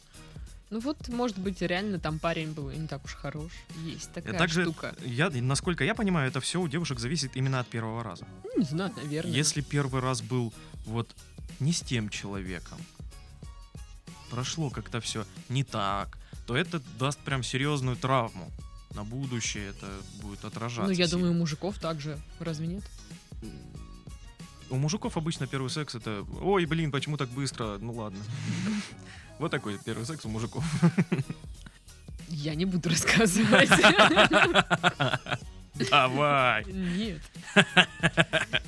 Ну 0.71 0.81
вот, 0.81 1.09
может 1.09 1.39
быть, 1.39 1.61
реально 1.63 1.99
там 1.99 2.19
парень 2.19 2.53
был 2.53 2.71
не 2.71 2.89
так 2.89 3.05
уж 3.05 3.15
хорош. 3.15 3.53
Есть 3.85 4.11
И 4.11 4.15
такая 4.15 4.39
также, 4.39 4.63
штука. 4.63 4.95
я, 5.05 5.31
насколько 5.31 5.85
я 5.85 5.95
понимаю, 5.95 6.29
это 6.29 6.41
все 6.41 6.61
у 6.61 6.69
девушек 6.69 6.99
зависит 6.99 7.37
именно 7.37 7.61
от 7.61 7.69
первого 7.69 8.03
раза. 8.03 8.27
Ну, 8.45 8.59
не 8.59 8.65
знаю, 8.65 8.93
наверное. 8.97 9.33
Если 9.33 9.61
первый 9.61 10.01
раз 10.01 10.23
был 10.23 10.53
вот 10.87 11.15
не 11.61 11.73
с 11.73 11.81
тем 11.81 12.09
человеком, 12.09 12.79
прошло 14.31 14.71
как-то 14.71 15.01
все 15.01 15.27
не 15.49 15.63
так, 15.65 16.19
то 16.47 16.57
это 16.57 16.81
даст 16.99 17.19
прям 17.21 17.43
серьезную 17.43 17.97
травму. 17.97 18.51
На 18.95 19.05
будущее 19.05 19.71
это 19.71 19.89
будет 20.23 20.45
отражаться. 20.45 20.91
Ну, 20.91 20.91
я 20.91 21.07
сильно. 21.07 21.11
думаю, 21.11 21.33
у 21.33 21.39
мужиков 21.39 21.79
также. 21.79 22.19
Разве 22.41 22.67
нет? 22.67 22.85
У 24.71 24.77
мужиков 24.77 25.17
обычно 25.17 25.47
первый 25.47 25.69
секс 25.69 25.95
это 25.95 26.25
«Ой, 26.41 26.65
блин, 26.65 26.91
почему 26.91 27.17
так 27.17 27.29
быстро?» 27.29 27.79
Ну 27.79 27.93
ладно. 27.93 28.19
Вот 29.45 29.51
такой 29.51 29.77
первый 29.77 30.07
секс 30.07 30.25
у 30.25 30.31
мужиков. 30.31 30.65
Я 32.29 32.55
не 32.55 32.65
буду 32.65 32.89
рассказывать. 32.89 33.69
Давай! 35.91 36.65
Нет. 36.65 37.21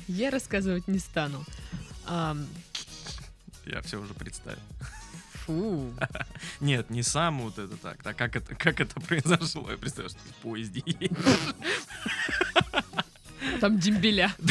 Я 0.07 0.29
рассказывать 0.29 0.87
не 0.87 0.99
стану. 0.99 1.43
Я 2.05 3.81
все 3.85 3.99
уже 3.99 4.13
представил. 4.13 4.59
Фу. 5.47 5.95
Нет, 6.59 6.91
не 6.91 7.01
сам 7.01 7.41
вот 7.41 7.57
это 7.57 7.75
так. 7.77 7.97
А 8.03 8.13
как 8.13 8.35
это, 8.35 8.53
как 8.53 8.79
это 8.79 9.01
произошло? 9.01 9.71
Я 9.71 9.77
представляю, 9.77 10.11
что 10.11 10.19
ты 10.19 10.29
в 10.29 10.35
поезде 10.43 10.83
едешь. 10.85 11.17
Там 13.61 13.79
дембеля. 13.79 14.31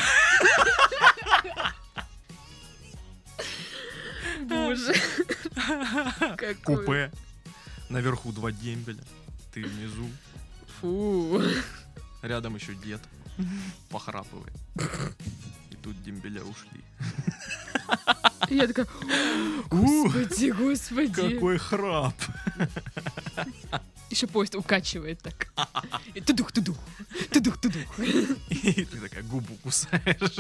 Боже. 4.41 4.93
Купе. 6.65 7.11
Наверху 7.89 8.33
два 8.33 8.53
дембеля. 8.53 9.03
Ты 9.53 9.65
внизу. 9.65 10.09
Фу. 10.81 11.43
Рядом 12.23 12.57
еще 12.57 12.75
дед. 12.75 13.01
Похрапывает. 13.91 14.55
И 15.71 15.77
тут 15.77 16.03
дембеля 16.03 16.43
ушли. 16.43 16.85
Я 18.49 18.67
такая, 18.67 18.87
господи, 19.71 20.51
господи. 20.51 21.35
Какой 21.35 21.59
храп! 21.59 22.15
Еще 24.11 24.27
поезд 24.27 24.55
укачивает 24.55 25.21
так. 25.21 25.49
И 26.15 26.21
тудух, 26.21 26.53
тудух, 26.53 26.77
тудух, 27.33 27.61
тудух. 27.61 27.99
И 27.99 28.85
ты 28.85 29.01
такая 29.01 29.23
губу 29.25 29.55
кусаешь. 29.63 30.39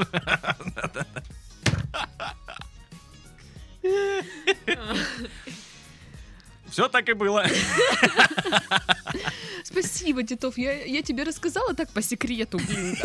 Все 6.70 6.88
так 6.88 7.08
и 7.08 7.12
было. 7.12 7.46
Спасибо, 9.64 10.22
Титов, 10.22 10.58
я, 10.58 10.84
я 10.84 11.02
тебе 11.02 11.22
рассказала 11.22 11.74
так 11.74 11.90
по 11.90 12.02
секрету, 12.02 12.58
блин, 12.58 12.96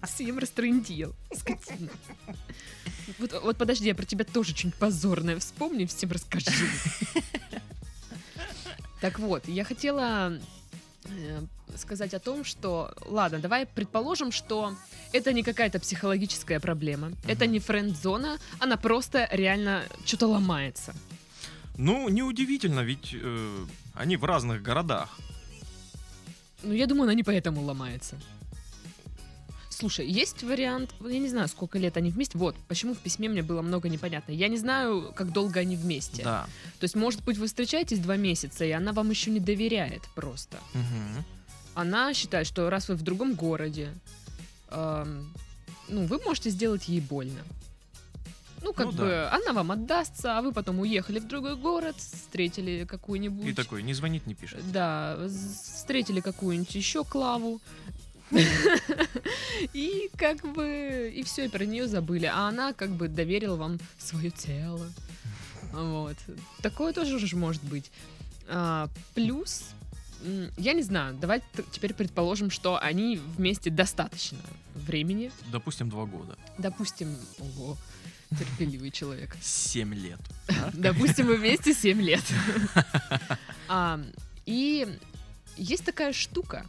а 0.00 0.06
ты 0.06 0.06
всем 0.06 0.38
растрындел. 0.38 1.14
Вот, 3.18 3.32
вот 3.42 3.56
подожди, 3.56 3.86
я 3.86 3.94
про 3.94 4.04
тебя 4.04 4.24
тоже 4.24 4.54
что-нибудь 4.54 4.78
позорное 4.78 5.38
вспомни, 5.38 5.86
всем 5.86 6.10
расскажи. 6.10 6.50
Так 9.00 9.18
вот, 9.18 9.46
я 9.46 9.64
хотела 9.64 10.38
сказать 11.76 12.14
о 12.14 12.18
том, 12.18 12.44
что, 12.44 12.92
ладно, 13.06 13.38
давай 13.38 13.66
предположим, 13.66 14.32
что 14.32 14.74
это 15.12 15.32
не 15.32 15.42
какая-то 15.42 15.78
психологическая 15.80 16.60
проблема, 16.60 17.12
это 17.26 17.44
Мгм. 17.44 17.52
не 17.52 17.58
френд-зона, 17.60 18.38
она 18.58 18.76
просто 18.76 19.28
реально 19.30 19.84
что-то 20.04 20.26
ломается. 20.26 20.94
Ну, 21.76 22.08
неудивительно, 22.08 22.80
ведь 22.80 23.14
э, 23.14 23.64
они 23.94 24.16
в 24.16 24.24
разных 24.24 24.62
городах. 24.62 25.16
Ну, 26.62 26.72
я 26.72 26.86
думаю, 26.86 27.04
она 27.04 27.14
не 27.14 27.22
поэтому 27.22 27.62
ломается. 27.62 28.16
Слушай, 29.78 30.08
есть 30.08 30.42
вариант, 30.42 30.92
я 31.00 31.20
не 31.20 31.28
знаю, 31.28 31.46
сколько 31.46 31.78
лет 31.78 31.96
они 31.96 32.10
вместе. 32.10 32.36
Вот, 32.36 32.56
почему 32.66 32.94
в 32.94 32.98
письме 32.98 33.28
мне 33.28 33.42
было 33.42 33.62
много 33.62 33.88
непонятно. 33.88 34.32
Я 34.32 34.48
не 34.48 34.56
знаю, 34.56 35.12
как 35.14 35.32
долго 35.32 35.60
они 35.60 35.76
вместе. 35.76 36.24
Да. 36.24 36.48
То 36.80 36.84
есть, 36.84 36.96
может 36.96 37.22
быть, 37.22 37.38
вы 37.38 37.46
встречаетесь 37.46 38.00
два 38.00 38.16
месяца, 38.16 38.64
и 38.64 38.72
она 38.72 38.92
вам 38.92 39.10
еще 39.10 39.30
не 39.30 39.38
доверяет 39.38 40.02
просто. 40.16 40.58
Мгм. 40.74 41.24
Она 41.74 42.12
считает, 42.12 42.48
что 42.48 42.68
раз 42.70 42.88
вы 42.88 42.96
в 42.96 43.02
другом 43.02 43.34
городе, 43.34 43.94
эм, 44.70 45.32
ну, 45.88 46.06
вы 46.06 46.18
можете 46.24 46.50
сделать 46.50 46.88
ей 46.88 47.00
больно. 47.00 47.40
Ну, 48.62 48.72
как 48.72 48.86
Ну 48.86 48.92
бы, 48.92 49.06
да. 49.06 49.32
она 49.32 49.52
вам 49.52 49.70
отдастся, 49.70 50.36
а 50.36 50.42
вы 50.42 50.50
потом 50.50 50.80
уехали 50.80 51.20
в 51.20 51.28
другой 51.28 51.54
город, 51.54 51.94
встретили 51.98 52.84
какую-нибудь... 52.84 53.46
И 53.46 53.52
такой, 53.52 53.84
не 53.84 53.94
звонит, 53.94 54.26
не 54.26 54.34
пишет. 54.34 54.60
Да, 54.72 55.16
встретили 55.28 56.18
какую-нибудь 56.18 56.74
еще 56.74 57.04
Клаву, 57.04 57.60
И 59.72 60.10
как 60.16 60.42
бы, 60.52 61.12
и 61.14 61.22
все, 61.24 61.46
и 61.46 61.48
про 61.48 61.64
нее 61.64 61.88
забыли. 61.88 62.26
А 62.26 62.48
она 62.48 62.72
как 62.72 62.90
бы 62.90 63.08
доверила 63.08 63.56
вам 63.56 63.78
свое 63.98 64.30
тело. 64.30 64.86
Вот. 65.72 66.16
Такое 66.62 66.92
тоже 66.92 67.18
же 67.18 67.36
может 67.36 67.62
быть. 67.64 67.90
А, 68.48 68.88
плюс, 69.14 69.70
я 70.56 70.72
не 70.72 70.82
знаю, 70.82 71.14
давайте 71.20 71.44
теперь 71.70 71.94
предположим, 71.94 72.50
что 72.50 72.78
они 72.80 73.16
вместе 73.36 73.70
достаточно 73.70 74.38
времени. 74.74 75.30
Допустим, 75.50 75.90
два 75.90 76.06
года. 76.06 76.36
Допустим, 76.56 77.16
ого, 77.38 77.76
терпеливый 78.30 78.90
человек. 78.90 79.36
Семь 79.42 79.94
лет. 79.94 80.20
Допустим, 80.72 81.26
мы 81.26 81.36
вместе 81.36 81.74
7 81.74 82.00
лет. 82.00 82.24
А, 83.70 84.00
И 84.46 84.88
есть 85.58 85.84
такая 85.84 86.14
штука, 86.14 86.64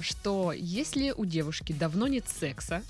что 0.00 0.52
если 0.52 1.10
у 1.10 1.24
девушки 1.24 1.72
давно 1.72 2.06
нет 2.06 2.24
секса, 2.28 2.82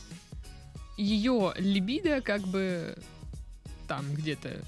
ее 0.96 1.52
либидо 1.56 2.20
как 2.20 2.42
бы 2.42 2.96
там 3.88 4.14
где-то 4.14 4.62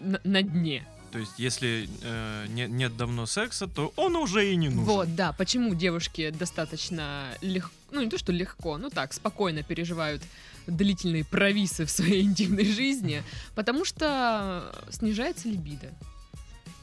на, 0.00 0.20
на 0.24 0.42
дне. 0.42 0.84
То 1.12 1.18
есть, 1.18 1.32
если 1.38 1.88
э, 2.02 2.46
не- 2.48 2.68
нет 2.68 2.96
давно 2.96 3.26
секса, 3.26 3.66
то 3.66 3.92
он 3.96 4.14
уже 4.14 4.52
и 4.52 4.54
не 4.54 4.68
нужен. 4.68 4.84
Вот, 4.84 5.14
да, 5.16 5.32
почему 5.32 5.74
девушки 5.74 6.30
достаточно 6.30 7.34
легко, 7.40 7.72
ну 7.90 8.02
не 8.02 8.08
то, 8.08 8.16
что 8.16 8.30
легко, 8.30 8.78
ну 8.78 8.90
так, 8.90 9.12
спокойно 9.12 9.64
переживают 9.64 10.22
длительные 10.68 11.24
провисы 11.24 11.84
в 11.84 11.90
своей 11.90 12.22
интимной 12.26 12.64
жизни, 12.72 13.24
потому 13.56 13.84
что 13.84 14.72
снижается 14.90 15.48
либидо. 15.48 15.92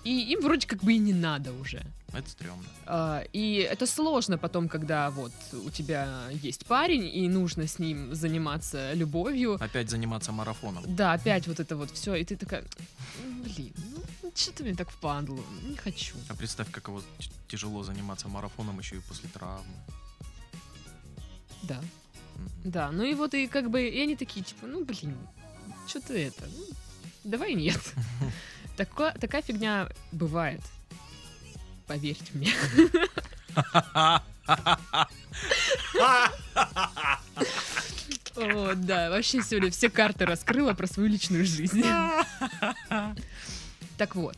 И 0.07 0.31
им 0.33 0.39
вроде 0.41 0.65
как 0.67 0.83
бы 0.83 0.93
и 0.93 0.97
не 0.99 1.13
надо 1.13 1.51
уже. 1.51 1.81
Это 2.13 2.29
стрёмно. 2.29 2.63
А, 2.85 3.23
И 3.33 3.55
это 3.55 3.85
сложно 3.85 4.37
потом, 4.37 4.69
когда 4.69 5.09
вот 5.09 5.33
у 5.51 5.69
тебя 5.69 6.29
есть 6.43 6.65
парень, 6.65 7.05
и 7.13 7.27
нужно 7.27 7.67
с 7.67 7.77
ним 7.77 8.15
заниматься 8.15 8.93
любовью. 8.93 9.57
Опять 9.61 9.89
заниматься 9.89 10.31
марафоном. 10.31 10.83
Да, 10.87 11.11
опять 11.11 11.47
вот 11.47 11.59
это 11.59 11.75
вот 11.75 11.91
все, 11.91 12.15
и 12.15 12.23
ты 12.23 12.37
такая, 12.37 12.63
«М, 13.25 13.43
блин, 13.43 13.73
ну 14.23 14.31
что-то 14.33 14.63
мне 14.63 14.75
так 14.75 14.89
впадло, 14.89 15.39
не 15.69 15.75
хочу. 15.75 16.15
А 16.29 16.35
представь, 16.35 16.71
как 16.71 16.87
его 16.87 17.01
тяжело 17.49 17.83
заниматься 17.83 18.29
марафоном 18.29 18.79
еще 18.79 18.95
и 18.95 18.99
после 18.99 19.27
травмы. 19.29 19.75
Да. 21.63 21.81
Да, 22.63 22.91
ну 22.91 23.03
и 23.03 23.13
вот 23.13 23.33
и 23.33 23.47
как 23.47 23.69
бы, 23.69 23.85
и 23.89 23.99
они 23.99 24.15
такие, 24.15 24.45
типа, 24.45 24.67
ну 24.67 24.85
блин, 24.85 25.17
что 25.87 25.99
ты 25.99 26.27
это, 26.27 26.45
ну, 26.57 26.65
давай 27.25 27.55
нет. 27.55 27.81
Такая, 28.77 29.13
такая 29.13 29.41
фигня 29.41 29.89
бывает. 30.11 30.61
Поверьте 31.87 32.31
мне. 32.33 32.53
О, 38.35 38.73
да, 38.75 39.09
вообще 39.09 39.41
сегодня 39.41 39.71
все 39.71 39.89
карты 39.89 40.25
раскрыла 40.25 40.73
про 40.73 40.85
свою 40.85 41.09
личную 41.09 41.43
жизнь. 41.43 41.83
Так 43.97 44.15
вот, 44.15 44.37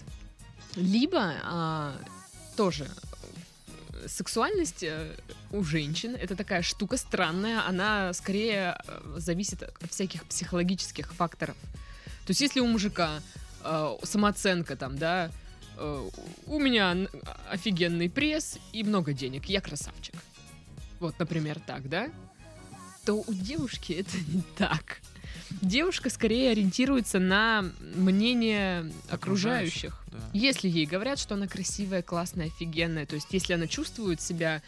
либо 0.75 1.33
а, 1.43 1.97
тоже 2.55 2.87
сексуальность 4.07 4.83
э, 4.83 5.15
у 5.51 5.63
женщин 5.63 6.15
это 6.15 6.37
такая 6.37 6.61
штука 6.61 6.95
странная, 6.95 7.67
она 7.67 8.13
скорее 8.13 8.77
э, 8.87 9.15
зависит 9.17 9.63
от 9.63 9.91
всяких 9.91 10.23
психологических 10.25 11.13
факторов. 11.13 11.57
То 12.25 12.31
есть 12.31 12.41
если 12.41 12.61
у 12.61 12.67
мужика 12.67 13.21
э, 13.63 13.97
самооценка 14.03 14.75
там, 14.75 14.97
да, 14.97 15.31
э, 15.77 16.09
у 16.47 16.59
меня 16.59 16.95
офигенный 17.49 18.09
пресс 18.09 18.57
и 18.73 18.83
много 18.83 19.13
денег, 19.13 19.45
я 19.45 19.61
красавчик. 19.61 20.15
Вот, 20.99 21.17
например, 21.19 21.59
так, 21.59 21.87
да? 21.87 22.09
То 23.05 23.23
у 23.25 23.33
девушки 23.33 23.93
это 23.93 24.17
не 24.27 24.43
так. 24.57 25.01
Девушка 25.61 26.09
скорее 26.09 26.51
ориентируется 26.51 27.19
на 27.19 27.65
мнение 27.95 28.91
окружающих. 29.09 30.03
Да. 30.11 30.17
Если 30.33 30.67
ей 30.67 30.85
говорят, 30.85 31.17
что 31.19 31.35
она 31.35 31.47
красивая, 31.47 32.01
классная, 32.01 32.47
офигенная, 32.47 33.05
то 33.05 33.15
есть 33.15 33.27
если 33.31 33.53
она 33.53 33.67
чувствует 33.67 34.21
себя 34.21 34.61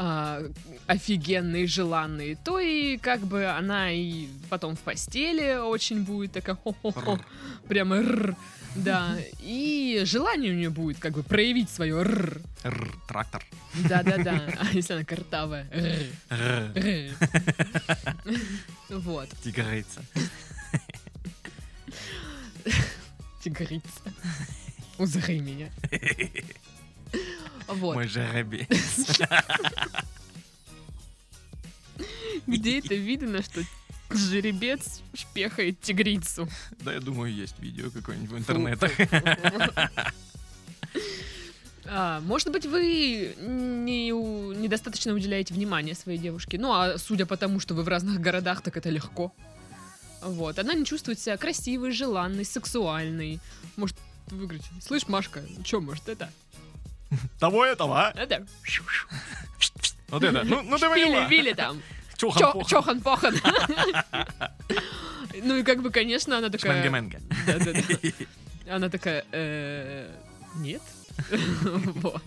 а, 0.00 0.44
офигенной, 0.86 1.66
желанной, 1.66 2.36
то 2.44 2.60
и 2.60 2.98
как 2.98 3.20
бы 3.22 3.46
она 3.46 3.90
и 3.90 4.28
потом 4.48 4.76
в 4.76 4.78
постели 4.78 5.56
очень 5.58 6.04
будет 6.04 6.30
такая 6.30 6.54
хо-хо-хо, 6.54 7.16
Рр. 7.16 7.24
прямо 7.66 7.96
рр, 8.00 8.36
да, 8.76 9.16
и 9.40 10.02
желание 10.04 10.52
у 10.52 10.54
нее 10.54 10.70
будет 10.70 11.00
как 11.00 11.14
бы 11.14 11.24
проявить 11.24 11.68
свое 11.68 12.00
рр, 12.02 12.40
Рр, 12.64 12.88
трактор. 13.08 13.44
да-да-да, 13.88 14.54
а 14.60 14.66
если 14.72 14.92
она 14.92 15.02
картавая, 15.04 15.68
вот, 18.88 19.28
Тигрица. 19.42 20.04
тигрица, 23.42 24.00
узри 24.98 25.40
меня. 25.40 25.70
Вот. 27.68 27.94
Мой 27.94 28.08
жеребец. 28.08 29.20
Где 32.46 32.78
это 32.78 32.94
видно, 32.94 33.42
что 33.42 33.62
жеребец 34.10 35.02
шпехает 35.14 35.80
тигрицу? 35.80 36.48
Да, 36.80 36.94
я 36.94 37.00
думаю, 37.00 37.32
есть 37.32 37.58
видео 37.58 37.90
какое-нибудь 37.90 38.30
в 38.30 38.38
интернетах. 38.38 38.90
А, 41.90 42.20
может 42.20 42.50
быть, 42.52 42.66
вы 42.66 43.34
не, 43.38 44.10
недостаточно 44.10 45.14
уделяете 45.14 45.54
внимания 45.54 45.94
своей 45.94 46.18
девушке. 46.18 46.58
Ну, 46.58 46.72
а 46.72 46.98
судя 46.98 47.24
по 47.24 47.36
тому, 47.38 47.60
что 47.60 47.74
вы 47.74 47.82
в 47.82 47.88
разных 47.88 48.20
городах, 48.20 48.60
так 48.60 48.76
это 48.76 48.90
легко. 48.90 49.32
Вот. 50.22 50.58
Она 50.58 50.74
не 50.74 50.84
чувствует 50.84 51.18
себя 51.18 51.36
красивой, 51.38 51.92
желанной, 51.92 52.44
сексуальной. 52.44 53.40
Может, 53.76 53.96
вы 54.26 54.44
говорите, 54.44 54.68
слышь, 54.82 55.08
Машка, 55.08 55.42
что, 55.64 55.80
может, 55.80 56.08
это? 56.08 56.30
Того 57.38 57.64
этого, 57.64 58.08
а? 58.08 58.12
Это? 58.16 58.46
Вот 60.08 60.24
это. 60.24 60.42
Ну, 60.42 60.62
ну 60.62 60.78
ты 60.78 60.88
поняла. 60.88 61.26
вили 61.26 61.52
там. 61.52 61.82
Чохан 62.16 62.40
Чо- 62.40 62.52
похан. 62.52 62.66
Чохан-похан. 62.66 63.34
Ну 65.42 65.56
и 65.56 65.62
как 65.62 65.82
бы, 65.82 65.90
конечно, 65.90 66.38
она 66.38 66.48
такая... 66.48 66.82
Шменга-менга. 66.82 67.20
Да-да-да. 67.46 68.74
Она 68.74 68.88
такая, 68.88 69.24
«Э, 69.32 70.10
нет. 70.56 70.82
Вот. 71.30 72.22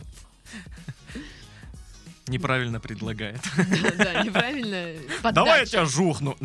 Неправильно 2.32 2.80
предлагает. 2.80 3.41
Да, 3.98 4.24
неправильно. 4.24 4.86
Давай 4.88 4.96
я 5.04 5.22
Поддача. 5.22 5.65
тебя 5.65 5.86
жухну. 5.86 6.38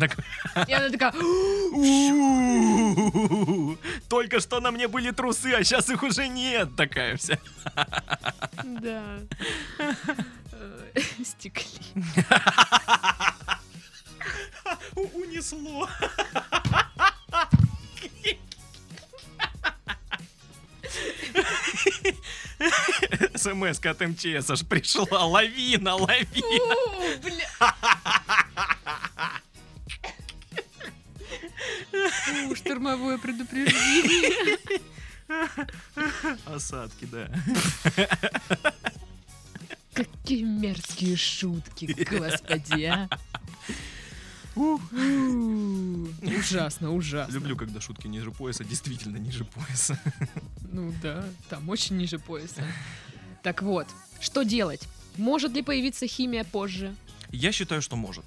И 0.67 0.73
она 0.73 0.89
такая, 0.89 1.13
«У-у-у-у-у-у. 1.13 2.97
Только 4.09 4.41
что 4.41 4.59
на 4.59 4.71
мне 4.71 4.89
были 4.89 5.11
трусы, 5.11 5.53
а 5.53 5.63
сейчас 5.63 5.89
их 5.89 6.03
уже 6.03 6.27
нет. 6.27 6.75
Такая 6.75 7.15
вся. 7.15 7.37
да. 8.63 9.19
Э, 9.79 9.93
Стекли. 11.23 11.79
Унесло. 15.13 15.87
СМС 23.35 23.79
от 23.85 24.01
МЧС 24.01 24.49
аж 24.49 24.63
пришла. 24.65 25.25
Лавина, 25.25 25.95
лавина. 25.95 26.75
Фу, 26.85 27.19
бля. 27.23 27.49
Фу, 32.11 32.55
штормовое 32.55 33.17
предупреждение. 33.17 34.57
Осадки, 36.45 37.05
да. 37.05 37.29
Какие 39.93 40.43
мерзкие 40.43 41.17
шутки, 41.17 41.85
господи, 42.09 42.83
а. 42.85 43.09
Ужасно, 46.21 46.91
ужасно. 46.91 47.33
Люблю, 47.33 47.55
когда 47.55 47.81
шутки 47.81 48.07
ниже 48.07 48.31
пояса, 48.31 48.63
действительно 48.63 49.17
ниже 49.17 49.45
пояса. 49.45 49.99
Ну 50.71 50.93
да, 51.01 51.23
там 51.49 51.69
очень 51.69 51.97
ниже 51.97 52.19
пояса. 52.19 52.63
Так 53.43 53.61
вот, 53.61 53.87
что 54.19 54.43
делать? 54.43 54.81
Может 55.15 55.53
ли 55.53 55.61
появиться 55.61 56.05
химия 56.05 56.43
позже? 56.43 56.93
Я 57.31 57.51
считаю, 57.53 57.81
что 57.81 57.95
может. 57.95 58.25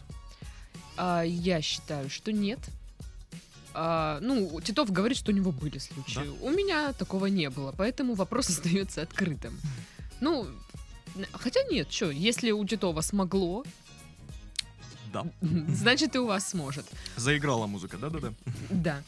А, 0.96 1.22
я 1.22 1.60
считаю, 1.60 2.08
что 2.08 2.32
нет. 2.32 2.58
А, 3.74 4.18
ну, 4.22 4.60
Титов 4.62 4.90
говорит, 4.90 5.18
что 5.18 5.30
у 5.32 5.34
него 5.34 5.52
были 5.52 5.78
случаи. 5.78 6.14
Да. 6.24 6.32
У 6.40 6.50
меня 6.50 6.92
такого 6.94 7.26
не 7.26 7.50
было, 7.50 7.72
поэтому 7.76 8.14
вопрос 8.14 8.48
остается 8.50 9.02
открытым. 9.02 9.58
Ну, 10.20 10.46
хотя 11.32 11.60
нет, 11.64 11.92
что, 11.92 12.10
если 12.10 12.50
у 12.52 12.64
Титова 12.64 13.02
смогло, 13.02 13.64
Да. 15.12 15.26
значит 15.68 16.14
и 16.14 16.18
у 16.18 16.26
вас 16.26 16.48
сможет. 16.48 16.86
Заиграла 17.16 17.66
музыка, 17.66 17.98
да-да-да. 17.98 18.32
Да. 18.70 19.02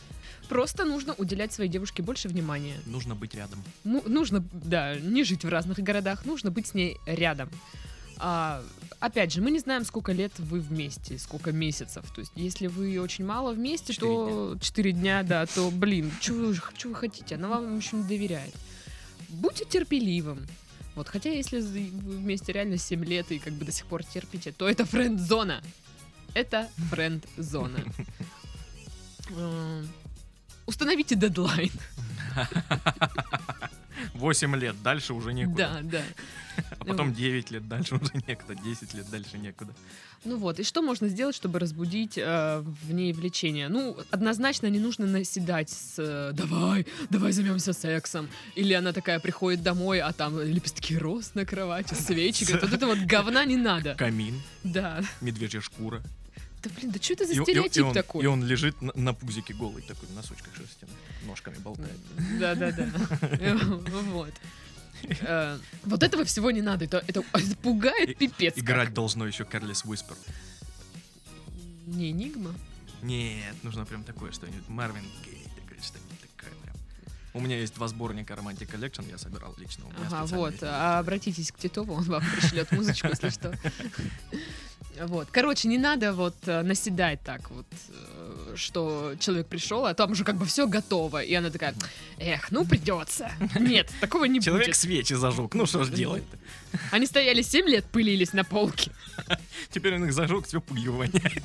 Просто 0.52 0.84
нужно 0.84 1.14
уделять 1.14 1.50
своей 1.50 1.70
девушке 1.70 2.02
больше 2.02 2.28
внимания. 2.28 2.76
Нужно 2.84 3.14
быть 3.14 3.34
рядом. 3.34 3.58
Ну, 3.84 4.02
нужно, 4.06 4.44
да, 4.52 4.96
не 4.96 5.24
жить 5.24 5.44
в 5.44 5.48
разных 5.48 5.78
городах, 5.78 6.26
нужно 6.26 6.50
быть 6.50 6.66
с 6.66 6.74
ней 6.74 6.98
рядом. 7.06 7.48
А, 8.18 8.62
опять 9.00 9.32
же, 9.32 9.40
мы 9.40 9.50
не 9.50 9.60
знаем, 9.60 9.86
сколько 9.86 10.12
лет 10.12 10.30
вы 10.36 10.60
вместе, 10.60 11.18
сколько 11.18 11.52
месяцев. 11.52 12.04
То 12.14 12.20
есть, 12.20 12.32
если 12.36 12.66
вы 12.66 13.00
очень 13.00 13.24
мало 13.24 13.52
вместе, 13.52 13.94
Четыре 13.94 14.10
то 14.12 14.58
4 14.60 14.92
дня, 14.92 15.22
да, 15.22 15.46
то, 15.46 15.70
блин, 15.70 16.12
что 16.20 16.34
вы, 16.34 16.54
чё 16.76 16.90
вы 16.90 16.96
хотите? 16.96 17.36
Она 17.36 17.48
вам 17.48 17.78
еще 17.78 17.96
не 17.96 18.04
доверяет. 18.04 18.54
Будьте 19.30 19.64
терпеливым. 19.64 20.46
Вот, 20.96 21.08
хотя 21.08 21.30
если 21.30 21.62
вы 21.62 21.88
вместе 22.18 22.52
реально 22.52 22.76
7 22.76 23.02
лет 23.06 23.32
и 23.32 23.38
как 23.38 23.54
бы 23.54 23.64
до 23.64 23.72
сих 23.72 23.86
пор 23.86 24.04
терпите, 24.04 24.52
то 24.52 24.68
это 24.68 24.84
френд-зона. 24.84 25.62
Это 26.34 26.68
френд-зона. 26.90 27.78
Установите 30.66 31.14
дедлайн. 31.16 31.70
8 34.14 34.56
лет, 34.56 34.82
дальше 34.82 35.12
уже 35.14 35.32
некуда. 35.32 35.80
Да, 35.82 35.98
да. 35.98 36.02
А 36.80 36.84
потом 36.84 37.14
9 37.14 37.50
лет, 37.50 37.68
дальше 37.68 37.94
уже 37.96 38.12
некуда. 38.26 38.54
10 38.54 38.94
лет, 38.94 39.10
дальше 39.10 39.38
некуда. 39.38 39.72
Ну 40.24 40.36
вот, 40.36 40.60
и 40.60 40.62
что 40.64 40.82
можно 40.82 41.08
сделать, 41.08 41.34
чтобы 41.34 41.58
разбудить 41.58 42.16
э, 42.16 42.60
в 42.60 42.92
ней 42.92 43.12
влечение? 43.12 43.68
Ну, 43.68 43.96
однозначно 44.10 44.68
не 44.68 44.78
нужно 44.78 45.06
наседать 45.06 45.70
с 45.70 45.94
э, 45.98 46.30
«давай, 46.32 46.86
давай 47.10 47.32
займемся 47.32 47.72
сексом». 47.72 48.28
Или 48.54 48.72
она 48.72 48.92
такая 48.92 49.18
приходит 49.18 49.62
домой, 49.62 50.00
а 50.00 50.12
там 50.12 50.40
лепестки 50.40 50.96
роз 50.96 51.34
на 51.34 51.44
кровати, 51.44 51.94
свечи. 51.94 52.44
Вот 52.52 52.72
это 52.72 52.86
вот 52.86 52.98
говна 52.98 53.44
не 53.44 53.56
надо. 53.56 53.94
Камин, 53.96 54.40
Да. 54.62 55.02
медвежья 55.20 55.60
шкура. 55.60 56.02
Да 56.62 56.70
блин, 56.76 56.90
да 56.92 57.00
что 57.02 57.12
это 57.14 57.26
за 57.26 57.32
И, 57.32 57.36
и- 57.36 57.40
и 57.40 57.42
стереотип 57.42 57.84
он, 57.86 57.94
такой? 57.94 58.22
и 58.24 58.26
он 58.26 58.44
лежит 58.44 58.80
на, 58.82 58.92
на 58.94 59.12
пузике 59.14 59.52
голый, 59.54 59.82
такой, 59.82 60.08
в 60.08 60.14
носочках 60.14 60.54
шерстяных, 60.54 60.94
ножками 61.26 61.58
болтает. 61.58 61.98
Да-да-да. 62.38 62.86
Вот. 64.12 64.32
Э, 65.20 65.58
Вот 65.84 66.02
этого 66.04 66.24
всего 66.24 66.50
не 66.52 66.62
надо. 66.62 66.84
Это 66.84 67.02
это 67.08 67.22
пугает 67.62 68.16
пипец. 68.16 68.54
Играть 68.56 68.94
должно 68.94 69.26
еще 69.26 69.42
Careless 69.44 69.84
Whisper. 69.84 70.16
Не 71.86 72.10
Энигма? 72.12 72.54
Нет, 73.02 73.54
нужно 73.64 73.84
прям 73.84 74.04
такое 74.04 74.30
что-нибудь. 74.30 74.68
Марвин 74.68 75.02
Гей, 75.24 75.44
что-нибудь 75.82 76.20
такое 76.36 76.52
прям. 76.62 76.76
У 77.34 77.40
меня 77.40 77.58
есть 77.58 77.74
два 77.74 77.88
сборника 77.88 78.34
Romantic 78.34 78.70
Collection, 78.70 79.10
я 79.10 79.18
собирал 79.18 79.52
лично. 79.58 79.84
Ага, 80.06 80.24
вот. 80.26 80.54
А 80.62 81.00
обратитесь 81.00 81.50
к 81.50 81.58
Титову, 81.58 81.94
он 81.94 82.04
вам 82.04 82.22
пришлет 82.36 82.70
музычку, 82.70 83.08
если 83.08 83.30
что. 83.30 83.58
Вот. 85.00 85.28
Короче, 85.30 85.68
не 85.68 85.78
надо 85.78 86.12
вот 86.12 86.34
э, 86.46 86.62
наседать 86.62 87.20
так 87.22 87.50
вот, 87.50 87.66
э, 87.88 88.54
что 88.56 89.14
человек 89.18 89.46
пришел, 89.46 89.86
а 89.86 89.94
там 89.94 90.12
уже 90.12 90.22
как 90.22 90.36
бы 90.36 90.44
все 90.44 90.66
готово. 90.66 91.22
И 91.22 91.32
она 91.34 91.50
такая, 91.50 91.74
эх, 92.18 92.50
ну 92.50 92.64
придется. 92.64 93.30
Нет, 93.58 93.90
такого 94.00 94.24
не 94.24 94.40
Человек 94.40 94.68
будет. 94.68 94.76
свечи 94.76 95.14
зажег, 95.14 95.54
ну 95.54 95.66
что 95.66 95.84
ж 95.84 95.88
делать 95.90 96.24
Они 96.90 97.06
стояли 97.06 97.42
7 97.42 97.66
лет, 97.68 97.84
пылились 97.86 98.32
на 98.32 98.44
полке. 98.44 98.90
Теперь 99.70 99.94
он 99.94 100.04
их 100.04 100.12
зажег, 100.12 100.46
все 100.46 100.60
пылью 100.60 100.92
воняет. 100.92 101.44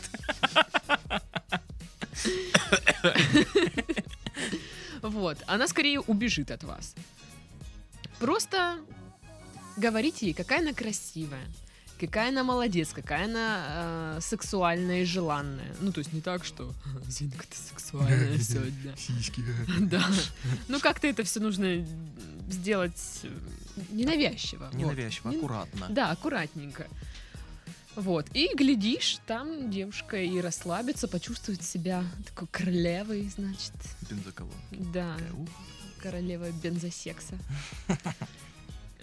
Вот. 5.01 5.38
Она 5.47 5.67
скорее 5.67 6.01
убежит 6.01 6.51
от 6.51 6.63
вас. 6.63 6.95
Просто 8.19 8.77
говорите 9.77 10.25
ей, 10.27 10.33
какая 10.33 10.60
она 10.60 10.73
красивая, 10.73 11.45
какая 11.99 12.29
она 12.29 12.43
молодец, 12.43 12.89
какая 12.93 13.25
она 13.25 14.15
э, 14.17 14.19
сексуальная 14.21 15.01
и 15.01 15.05
желанная. 15.05 15.75
Ну, 15.81 15.91
то 15.91 15.99
есть 15.99 16.13
не 16.13 16.21
так, 16.21 16.45
что 16.45 16.73
Зинка, 17.07 17.45
ты 17.47 17.55
сексуальная 17.57 18.38
сегодня. 18.39 18.95
Сиськи. 18.97 19.43
Да. 19.81 20.05
Ну, 20.67 20.79
как-то 20.79 21.07
это 21.07 21.23
все 21.23 21.39
нужно 21.39 21.86
сделать 22.49 23.01
э, 23.23 23.29
ненавязчиво. 23.91 24.65
вот. 24.65 24.73
Ненавязчиво, 24.73 25.29
Не- 25.29 25.38
аккуратно. 25.38 25.88
Да, 25.89 26.12
аккуратненько. 26.12 26.88
Вот. 27.95 28.27
И 28.36 28.51
глядишь, 28.55 29.17
там 29.25 29.71
девушка 29.71 30.17
и 30.17 30.39
расслабится, 30.39 31.07
почувствует 31.07 31.63
себя 31.63 32.03
такой 32.27 32.47
королевой, 32.51 33.27
значит. 33.36 33.73
Бензоколонки. 34.10 34.55
Да, 34.93 35.17
королева 35.99 36.51
бензосекса. 36.51 37.36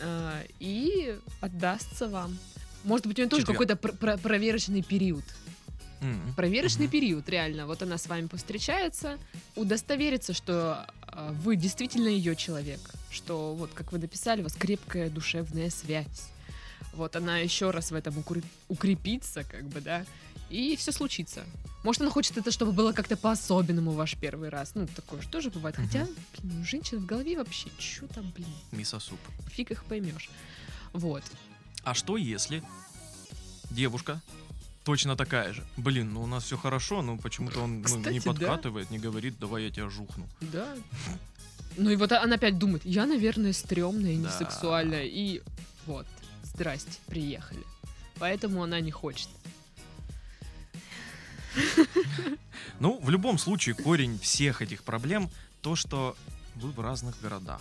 А, 0.01 0.43
И 0.61 1.19
отдастся 1.41 2.09
вам. 2.09 2.39
Может 2.85 3.07
быть, 3.07 3.19
у 3.19 3.23
нее 3.23 3.31
тоже 3.31 3.47
какой-то 3.47 3.77
пр- 3.77 3.95
пр- 3.97 4.19
проверочный 4.19 4.83
период. 4.83 5.25
М. 6.01 6.35
Проверочный 6.37 6.85
Мгм. 6.85 6.93
период, 6.93 7.29
реально. 7.29 7.67
Вот 7.67 7.83
она 7.83 7.97
с 7.97 8.07
вами 8.07 8.27
повстречается, 8.27 9.19
удостоверится, 9.57 10.35
что 10.35 10.87
а, 11.03 11.33
вы 11.33 11.57
действительно 11.57 12.09
ее 12.09 12.37
человек. 12.37 12.81
Что, 13.11 13.55
вот 13.55 13.71
как 13.73 13.93
вы 13.93 13.99
написали, 13.99 14.41
у 14.41 14.45
вас 14.45 14.55
крепкая 14.55 15.09
душевная 15.09 15.71
связь. 15.71 16.29
Вот 16.93 17.17
она 17.17 17.39
еще 17.39 17.71
раз 17.71 17.91
в 17.91 17.95
этом 17.95 18.15
укреп- 18.19 18.45
укрепится, 18.69 19.45
как 19.45 19.65
бы, 19.69 19.81
да, 19.81 20.05
и 20.51 20.77
все 20.77 20.93
случится. 20.93 21.43
Может, 21.85 22.03
она 22.03 22.11
хочет 22.11 22.37
это, 22.37 22.51
чтобы 22.51 22.73
было 22.73 22.93
как-то 22.93 23.17
по-особенному 23.17 23.93
ваш 23.93 24.17
первый 24.17 24.49
раз. 24.49 24.73
Ну, 24.75 24.87
такое 24.87 25.23
же 25.23 25.29
тоже 25.29 25.51
бывает. 25.51 25.79
Мгм. 25.79 25.87
Хотя, 25.87 26.07
блин, 26.39 26.61
у 26.61 26.65
женщин 26.65 26.99
в 26.99 27.07
голове 27.07 27.37
вообще, 27.39 27.69
что 27.79 28.07
там, 28.09 28.31
блин, 28.37 28.49
Мисо-суп. 28.73 29.19
фиг 29.51 29.71
их 29.71 29.85
поймешь. 29.85 30.29
Вот. 30.93 31.23
А 31.85 31.95
что 31.95 32.17
если 32.17 32.63
девушка 33.71 34.21
точно 34.85 35.17
такая 35.17 35.53
же? 35.53 35.65
Блин, 35.77 36.15
ну 36.15 36.23
у 36.23 36.27
нас 36.27 36.45
все 36.45 36.57
хорошо, 36.57 37.03
но 37.03 37.17
почему-то 37.19 37.61
он 37.61 37.79
ну, 37.79 37.85
Кстати, 37.85 38.13
не 38.13 38.21
да. 38.21 38.25
подкатывает, 38.33 38.91
не 38.91 38.99
говорит, 38.99 39.39
давай 39.39 39.65
я 39.65 39.71
тебя 39.71 39.89
жухну. 39.91 40.27
Да. 40.41 40.75
Ну 41.77 41.91
и 41.91 41.97
вот 41.97 42.13
она 42.13 42.37
опять 42.37 42.59
думает, 42.59 42.85
я, 42.85 43.05
наверное, 43.07 43.53
стрёмная 43.53 44.13
и 44.13 44.19
Да. 44.19 44.29
несексуальная. 44.29 45.05
И 45.05 45.43
вот, 45.87 46.07
здрасте, 46.45 46.93
приехали. 47.07 47.63
Поэтому 48.19 48.63
она 48.63 48.81
не 48.81 48.91
хочет. 48.93 49.29
Ну, 52.81 52.99
в 53.01 53.11
любом 53.11 53.39
случае, 53.39 53.75
корень 53.75 54.19
всех 54.19 54.63
этих 54.63 54.83
проблем 54.83 55.31
то, 55.63 55.77
что 55.77 56.17
вы 56.57 56.71
в 56.71 56.81
разных 56.81 57.21
городах. 57.21 57.61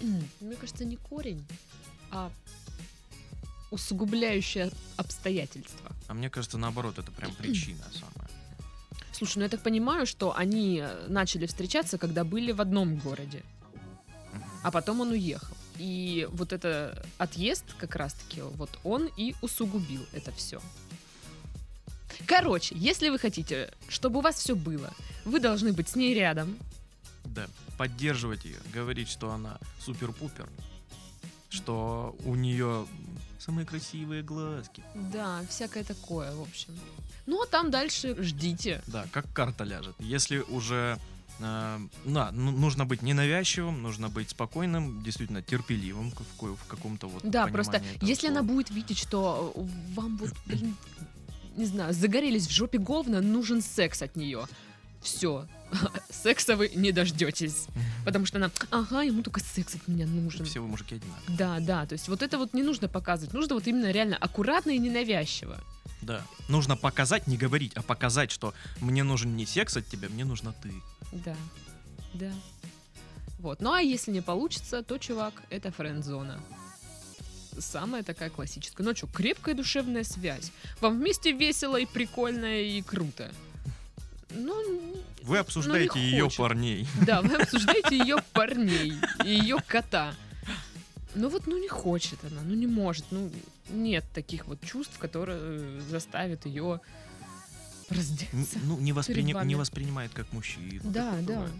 Мне 0.00 0.56
кажется, 0.58 0.84
не 0.84 0.96
корень, 0.96 1.44
а 2.12 2.30
усугубляющее 3.70 4.70
обстоятельство. 4.96 5.90
А 6.06 6.14
мне 6.14 6.30
кажется, 6.30 6.58
наоборот, 6.58 6.98
это 6.98 7.10
прям 7.10 7.34
причина 7.34 7.82
самая. 7.92 8.30
Слушай, 9.12 9.38
ну 9.38 9.44
я 9.44 9.48
так 9.48 9.62
понимаю, 9.62 10.06
что 10.06 10.36
они 10.36 10.80
э, 10.82 11.06
начали 11.08 11.46
встречаться, 11.46 11.98
когда 11.98 12.22
были 12.24 12.52
в 12.52 12.60
одном 12.60 12.96
городе, 12.96 13.42
а 14.62 14.70
потом 14.70 15.00
он 15.00 15.10
уехал. 15.10 15.56
И 15.78 16.28
вот 16.32 16.52
это 16.52 17.04
отъезд 17.18 17.64
как 17.78 17.96
раз-таки, 17.96 18.42
вот 18.42 18.70
он 18.84 19.08
и 19.16 19.34
усугубил 19.40 20.06
это 20.12 20.32
все. 20.32 20.60
Короче, 22.26 22.74
если 22.76 23.08
вы 23.08 23.18
хотите, 23.18 23.72
чтобы 23.88 24.18
у 24.18 24.22
вас 24.22 24.36
все 24.36 24.54
было, 24.54 24.92
вы 25.24 25.40
должны 25.40 25.72
быть 25.72 25.88
с 25.88 25.96
ней 25.96 26.14
рядом. 26.14 26.56
Да, 27.24 27.46
поддерживать 27.78 28.44
ее, 28.44 28.58
говорить, 28.72 29.08
что 29.08 29.30
она 29.30 29.58
супер-пупер, 29.80 30.48
что 31.52 32.16
у 32.24 32.34
нее 32.34 32.86
самые 33.38 33.66
красивые 33.66 34.22
глазки. 34.22 34.82
Да, 35.12 35.42
всякое 35.48 35.84
такое, 35.84 36.34
в 36.34 36.40
общем. 36.42 36.74
Ну, 37.26 37.42
а 37.42 37.46
там 37.46 37.70
дальше 37.70 38.16
ждите. 38.22 38.82
Да, 38.86 39.06
как 39.12 39.30
карта 39.32 39.64
ляжет. 39.64 39.94
Если 39.98 40.38
уже 40.38 40.98
э, 41.38 41.78
да, 42.04 42.30
ну, 42.32 42.50
нужно 42.50 42.84
быть 42.84 43.02
ненавязчивым, 43.02 43.82
нужно 43.82 44.08
быть 44.08 44.30
спокойным, 44.30 45.02
действительно 45.02 45.42
терпеливым 45.42 46.10
в, 46.10 46.56
в 46.56 46.66
каком-то 46.66 47.08
вот 47.08 47.22
Да, 47.24 47.46
просто 47.46 47.76
этого 47.78 48.08
если 48.08 48.28
она 48.28 48.40
слова. 48.40 48.54
будет 48.54 48.70
видеть, 48.70 48.98
что 48.98 49.52
э, 49.54 49.60
вам 49.94 50.16
вот, 50.16 50.30
блин, 50.46 50.76
не 51.56 51.66
знаю, 51.66 51.92
загорелись 51.92 52.46
в 52.46 52.50
жопе 52.50 52.78
говна, 52.78 53.20
нужен 53.20 53.60
секс 53.62 54.02
от 54.02 54.16
нее. 54.16 54.46
Все. 55.02 55.46
Секса 56.10 56.56
вы 56.56 56.70
не 56.74 56.92
дождетесь. 56.92 57.66
Потому 58.04 58.26
что 58.26 58.38
она, 58.38 58.50
ага, 58.70 59.02
ему 59.02 59.22
только 59.22 59.40
секс 59.40 59.74
от 59.74 59.88
меня 59.88 60.06
нужен. 60.06 60.44
Все 60.44 60.60
вы 60.60 60.68
мужики 60.68 60.96
одинаковые. 60.96 61.38
Да, 61.38 61.60
да, 61.60 61.86
то 61.86 61.94
есть 61.94 62.08
вот 62.08 62.22
это 62.22 62.38
вот 62.38 62.54
не 62.54 62.62
нужно 62.62 62.88
показывать. 62.88 63.32
Нужно 63.32 63.54
вот 63.54 63.66
именно 63.66 63.90
реально 63.90 64.16
аккуратно 64.16 64.70
и 64.70 64.78
ненавязчиво. 64.78 65.60
Да. 66.02 66.22
Нужно 66.48 66.76
показать, 66.76 67.26
не 67.26 67.36
говорить, 67.36 67.72
а 67.74 67.82
показать, 67.82 68.30
что 68.30 68.54
мне 68.80 69.04
нужен 69.04 69.36
не 69.36 69.46
секс 69.46 69.76
от 69.76 69.86
тебя, 69.86 70.08
мне 70.08 70.24
нужна 70.24 70.52
ты. 70.62 70.72
Да, 71.12 71.36
да. 72.14 72.32
Вот. 73.38 73.60
Ну 73.60 73.72
а 73.72 73.80
если 73.80 74.10
не 74.10 74.20
получится, 74.20 74.82
то, 74.82 74.98
чувак, 74.98 75.34
это 75.50 75.70
френд-зона. 75.70 76.40
Самая 77.58 78.02
такая 78.02 78.30
классическая. 78.30 78.82
Ну 78.82 78.96
что, 78.96 79.06
крепкая 79.06 79.54
душевная 79.54 80.04
связь. 80.04 80.52
Вам 80.80 80.98
вместе 80.98 81.32
весело 81.32 81.76
и 81.76 81.86
прикольно 81.86 82.62
и 82.62 82.82
круто. 82.82 83.30
Ну, 84.30 84.54
Вы 85.22 85.38
обсуждаете 85.38 86.00
ее 86.00 86.24
хочет. 86.24 86.38
парней. 86.38 86.86
да, 87.06 87.22
вы 87.22 87.34
обсуждаете 87.36 87.96
ее 87.96 88.18
парней 88.32 88.94
и 89.24 89.30
ее 89.30 89.58
кота. 89.66 90.14
Ну 91.14 91.28
вот, 91.28 91.46
ну 91.46 91.58
не 91.58 91.68
хочет 91.68 92.18
она, 92.24 92.40
ну 92.42 92.54
не 92.54 92.66
может, 92.66 93.04
ну 93.10 93.30
нет 93.68 94.04
таких 94.14 94.46
вот 94.46 94.60
чувств, 94.62 94.98
которые 94.98 95.38
э, 95.40 95.80
заставят 95.88 96.46
ее 96.46 96.80
раздеться. 97.90 98.58
Ну, 98.64 98.78
не, 98.78 98.92
вами. 99.34 99.48
не 99.48 99.54
воспринимает 99.54 100.12
как 100.12 100.32
мужчину. 100.32 100.80
Да, 100.84 101.12
да. 101.20 101.20
бывает. 101.22 101.50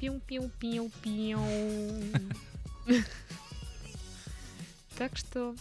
Пиу-пиу-пиу-пиу. 0.00 1.40
Так 4.96 5.16
что 5.16 5.56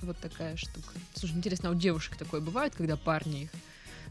вот 0.00 0.16
такая 0.18 0.56
штука. 0.56 0.94
Слушай, 1.14 1.36
интересно, 1.36 1.68
а 1.68 1.72
у 1.72 1.74
девушек 1.74 2.16
такое 2.16 2.40
бывает, 2.40 2.74
когда 2.74 2.96
парни 2.96 3.42
их 3.42 3.50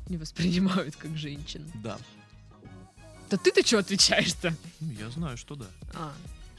не 0.09 0.17
воспринимают 0.17 0.95
как 0.95 1.17
женщин? 1.17 1.69
Да. 1.75 1.97
Да 3.29 3.37
ты-то 3.37 3.65
что 3.65 3.79
отвечаешь-то? 3.79 4.55
Ну, 4.81 4.91
я 4.91 5.09
знаю, 5.09 5.37
что 5.37 5.55
да. 5.55 5.67
А, 5.93 6.13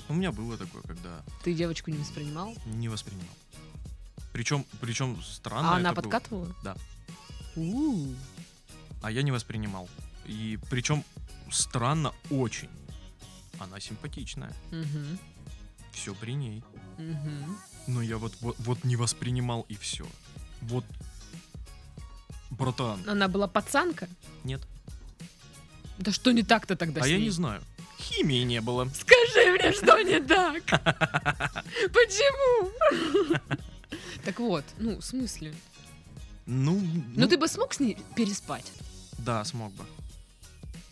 У 0.09 0.14
меня 0.14 0.33
было 0.33 0.57
такое, 0.57 0.83
когда 0.83 1.22
ты 1.44 1.52
девочку 1.55 1.90
не 1.90 1.98
воспринимал? 1.98 2.55
не 2.66 2.88
воспринимал. 2.88 3.35
Причем, 4.33 4.64
причем 4.81 5.22
странно. 5.22 5.72
а 5.72 5.76
она 5.76 5.90
это 5.90 6.00
было. 6.00 6.02
подкатывала? 6.11 6.57
Да. 6.64 6.76
У-у. 7.57 8.14
А 9.02 9.11
я 9.11 9.22
не 9.22 9.31
воспринимал. 9.31 9.88
И 10.24 10.59
причем 10.70 11.05
странно 11.50 12.12
очень. 12.31 12.70
Она 13.59 13.78
симпатичная. 13.78 14.55
Мгм. 14.70 15.18
Все 15.92 16.14
при 16.14 16.33
ней. 16.33 16.64
Мгм. 16.96 17.59
Но 17.88 18.00
я 18.00 18.16
вот, 18.16 18.35
вот, 18.40 18.57
вот 18.61 18.85
не 18.85 18.96
воспринимал 18.96 19.66
и 19.68 19.74
все. 19.76 20.07
Вот. 20.62 20.87
Братан, 22.62 23.01
Она 23.09 23.27
была 23.29 23.48
пацанка? 23.48 24.09
нет. 24.44 24.61
Да 25.98 26.11
что 26.12 26.33
не 26.33 26.42
так-то 26.42 26.75
тогда 26.77 27.01
а 27.01 27.05
с 27.05 27.07
я 27.09 27.16
ней? 27.16 27.25
не 27.25 27.31
знаю. 27.31 27.61
Химии 27.98 28.42
не 28.44 28.61
было. 28.61 28.88
Скажи 28.94 29.53
мне, 29.53 29.72
что 29.72 30.01
не 30.03 30.20
так? 30.20 30.62
Почему? 31.92 33.38
Так 34.25 34.40
вот, 34.40 34.64
ну, 34.79 34.96
в 34.98 35.05
смысле? 35.05 35.55
Ну, 36.46 36.81
Ну, 37.14 37.29
ты 37.29 37.37
бы 37.37 37.46
смог 37.48 37.75
с 37.75 37.81
ней 37.81 37.98
переспать? 38.16 38.72
Да, 39.18 39.44
смог 39.44 39.72
бы. 39.75 39.85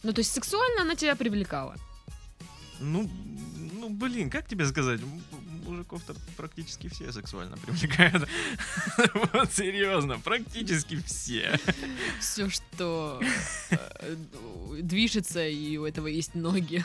Ну, 0.02 0.12
то 0.12 0.20
есть 0.20 0.32
сексуально 0.32 0.82
она 0.82 0.94
тебя 0.94 1.16
привлекала? 1.16 1.74
Ну, 2.78 3.10
ну, 3.80 3.88
блин, 3.90 4.30
как 4.30 4.46
тебе 4.46 4.66
сказать? 4.66 5.00
Мужиков-то 5.70 6.14
практически 6.36 6.88
все 6.88 7.12
сексуально 7.12 7.56
привлекают. 7.56 8.28
Вот 9.32 9.52
серьезно, 9.52 10.18
практически 10.18 11.00
все. 11.02 11.58
Все, 12.18 12.50
что 12.50 13.20
э, 13.70 14.16
движется, 14.80 15.46
и 15.46 15.76
у 15.76 15.84
этого 15.84 16.08
есть 16.08 16.34
ноги. 16.34 16.84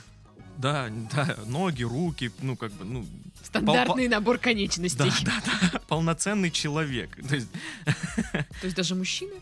Да, 0.57 0.89
да, 1.13 1.35
ноги, 1.47 1.83
руки, 1.83 2.31
ну, 2.41 2.55
как 2.55 2.71
бы, 2.73 2.85
ну, 2.85 3.05
Стандартный 3.43 4.07
набор 4.07 4.37
конечностей. 4.37 5.11
да, 5.25 5.41
да, 5.45 5.69
да, 5.73 5.79
полноценный 5.87 6.51
человек. 6.51 7.15
То 7.27 7.35
есть, 7.35 7.47
То 7.83 8.45
есть 8.63 8.75
даже 8.75 8.95
мужчины? 8.95 9.33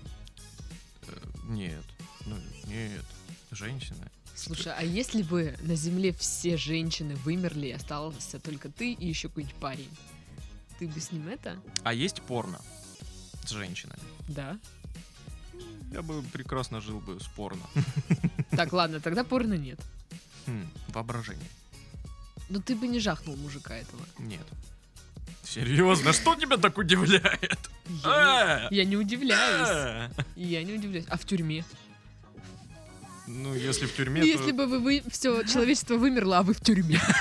э, 1.08 1.16
нет, 1.50 1.84
ну, 2.26 2.38
нет, 2.68 3.04
женщины. 3.52 4.10
Слушай, 4.36 4.74
а 4.78 4.84
если 4.84 5.22
бы 5.22 5.56
на 5.62 5.76
Земле 5.76 6.12
все 6.14 6.58
женщины 6.58 7.16
вымерли, 7.16 7.68
и 7.68 7.72
остался 7.72 8.40
только 8.40 8.70
ты 8.70 8.92
и 8.94 9.08
еще 9.08 9.30
какой-нибудь 9.30 9.56
парень, 9.56 9.90
ты 10.80 10.88
бы 10.88 11.00
с 11.00 11.12
ним 11.12 11.28
это? 11.28 11.60
А 11.84 11.94
есть 11.94 12.22
порно 12.24 12.60
с 13.46 13.50
женщинами. 13.52 14.00
Да. 14.28 14.58
Я 15.92 16.02
бы 16.02 16.24
прекрасно 16.24 16.82
жил 16.82 17.00
бы 17.00 17.20
с 17.20 17.28
порно. 17.28 17.64
Так, 18.56 18.72
ладно, 18.72 19.00
тогда 19.00 19.24
порно 19.24 19.56
нет. 19.56 19.80
Хм, 20.46 20.70
воображение. 20.90 21.50
Но 22.50 22.60
ты 22.62 22.76
бы 22.76 22.88
не 22.88 23.00
жахнул 23.00 23.36
мужика 23.36 23.76
этого. 23.76 24.02
Нет. 24.20 24.46
Серьезно, 25.44 26.14
что 26.14 26.36
тебя 26.36 26.58
так 26.58 26.78
удивляет? 26.78 27.60
Я 28.04 28.68
Э! 28.72 28.74
не, 28.76 28.86
не 28.86 28.96
удивляюсь. 28.96 29.70
Э! 29.70 30.24
Я 30.36 30.64
не 30.64 30.74
удивляюсь. 30.74 31.08
А 31.10 31.18
в 31.18 31.26
тюрьме? 31.26 31.66
Ну, 33.28 33.54
если 33.56 33.86
в 33.86 33.96
тюрьме, 33.96 34.22
Если 34.22 34.52
то... 34.52 34.54
бы 34.54 34.68
вы, 34.68 34.80
вы 34.80 35.04
все 35.10 35.44
человечество 35.44 35.96
вымерло, 35.96 36.40
а 36.40 36.44
вы 36.44 36.54
в 36.54 36.60
тюрьме. 36.60 37.00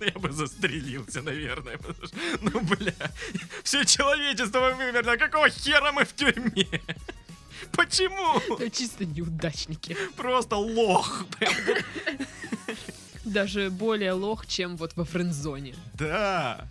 Я 0.00 0.12
бы 0.20 0.30
застрелился, 0.30 1.22
наверное. 1.22 1.78
потому 1.78 2.06
что, 2.06 2.16
Ну, 2.42 2.60
бля, 2.60 2.92
все 3.64 3.84
человечество 3.84 4.70
вымерло, 4.74 5.12
а 5.12 5.16
какого 5.16 5.48
хера 5.48 5.90
мы 5.92 6.04
в 6.04 6.12
тюрьме? 6.14 6.66
Почему? 7.72 8.38
Это 8.56 8.70
чисто 8.70 9.04
неудачники. 9.06 9.96
Просто 10.16 10.56
лох. 10.56 11.24
Даже 13.24 13.70
более 13.70 14.12
лох, 14.12 14.46
чем 14.46 14.76
вот 14.76 14.94
во 14.96 15.04
френдзоне. 15.04 15.74
Да. 15.94 16.68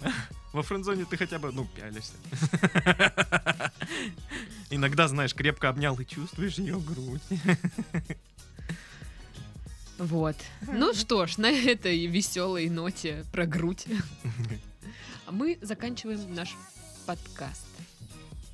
Во 0.53 0.61
френдзоне 0.63 1.03
ты 1.05 1.17
хотя 1.17 1.38
бы, 1.38 1.51
ну, 1.51 1.67
пялишься. 1.75 2.13
Иногда, 4.69 5.08
знаешь, 5.08 5.34
крепко 5.34 5.69
обнял 5.69 5.97
и 5.99 6.06
чувствуешь 6.06 6.58
ее 6.58 6.80
грудь. 6.80 7.21
Вот. 9.97 10.36
Ну 10.67 10.93
что 10.93 11.25
ж, 11.25 11.38
на 11.38 11.49
этой 11.49 12.06
веселой 12.06 12.69
ноте 12.69 13.23
про 13.32 13.45
грудь 13.45 13.86
мы 15.32 15.58
заканчиваем 15.62 16.34
наш 16.34 16.56
подкаст. 17.06 17.67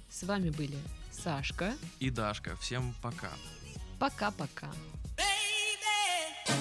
С 0.09 0.23
вами 0.23 0.51
были 0.51 0.77
Сашка. 1.11 1.73
И 1.99 2.09
Дашка, 2.09 2.55
всем 2.57 2.93
пока. 3.01 3.31
Пока-пока. 3.97 4.67
Baby, 5.17 6.51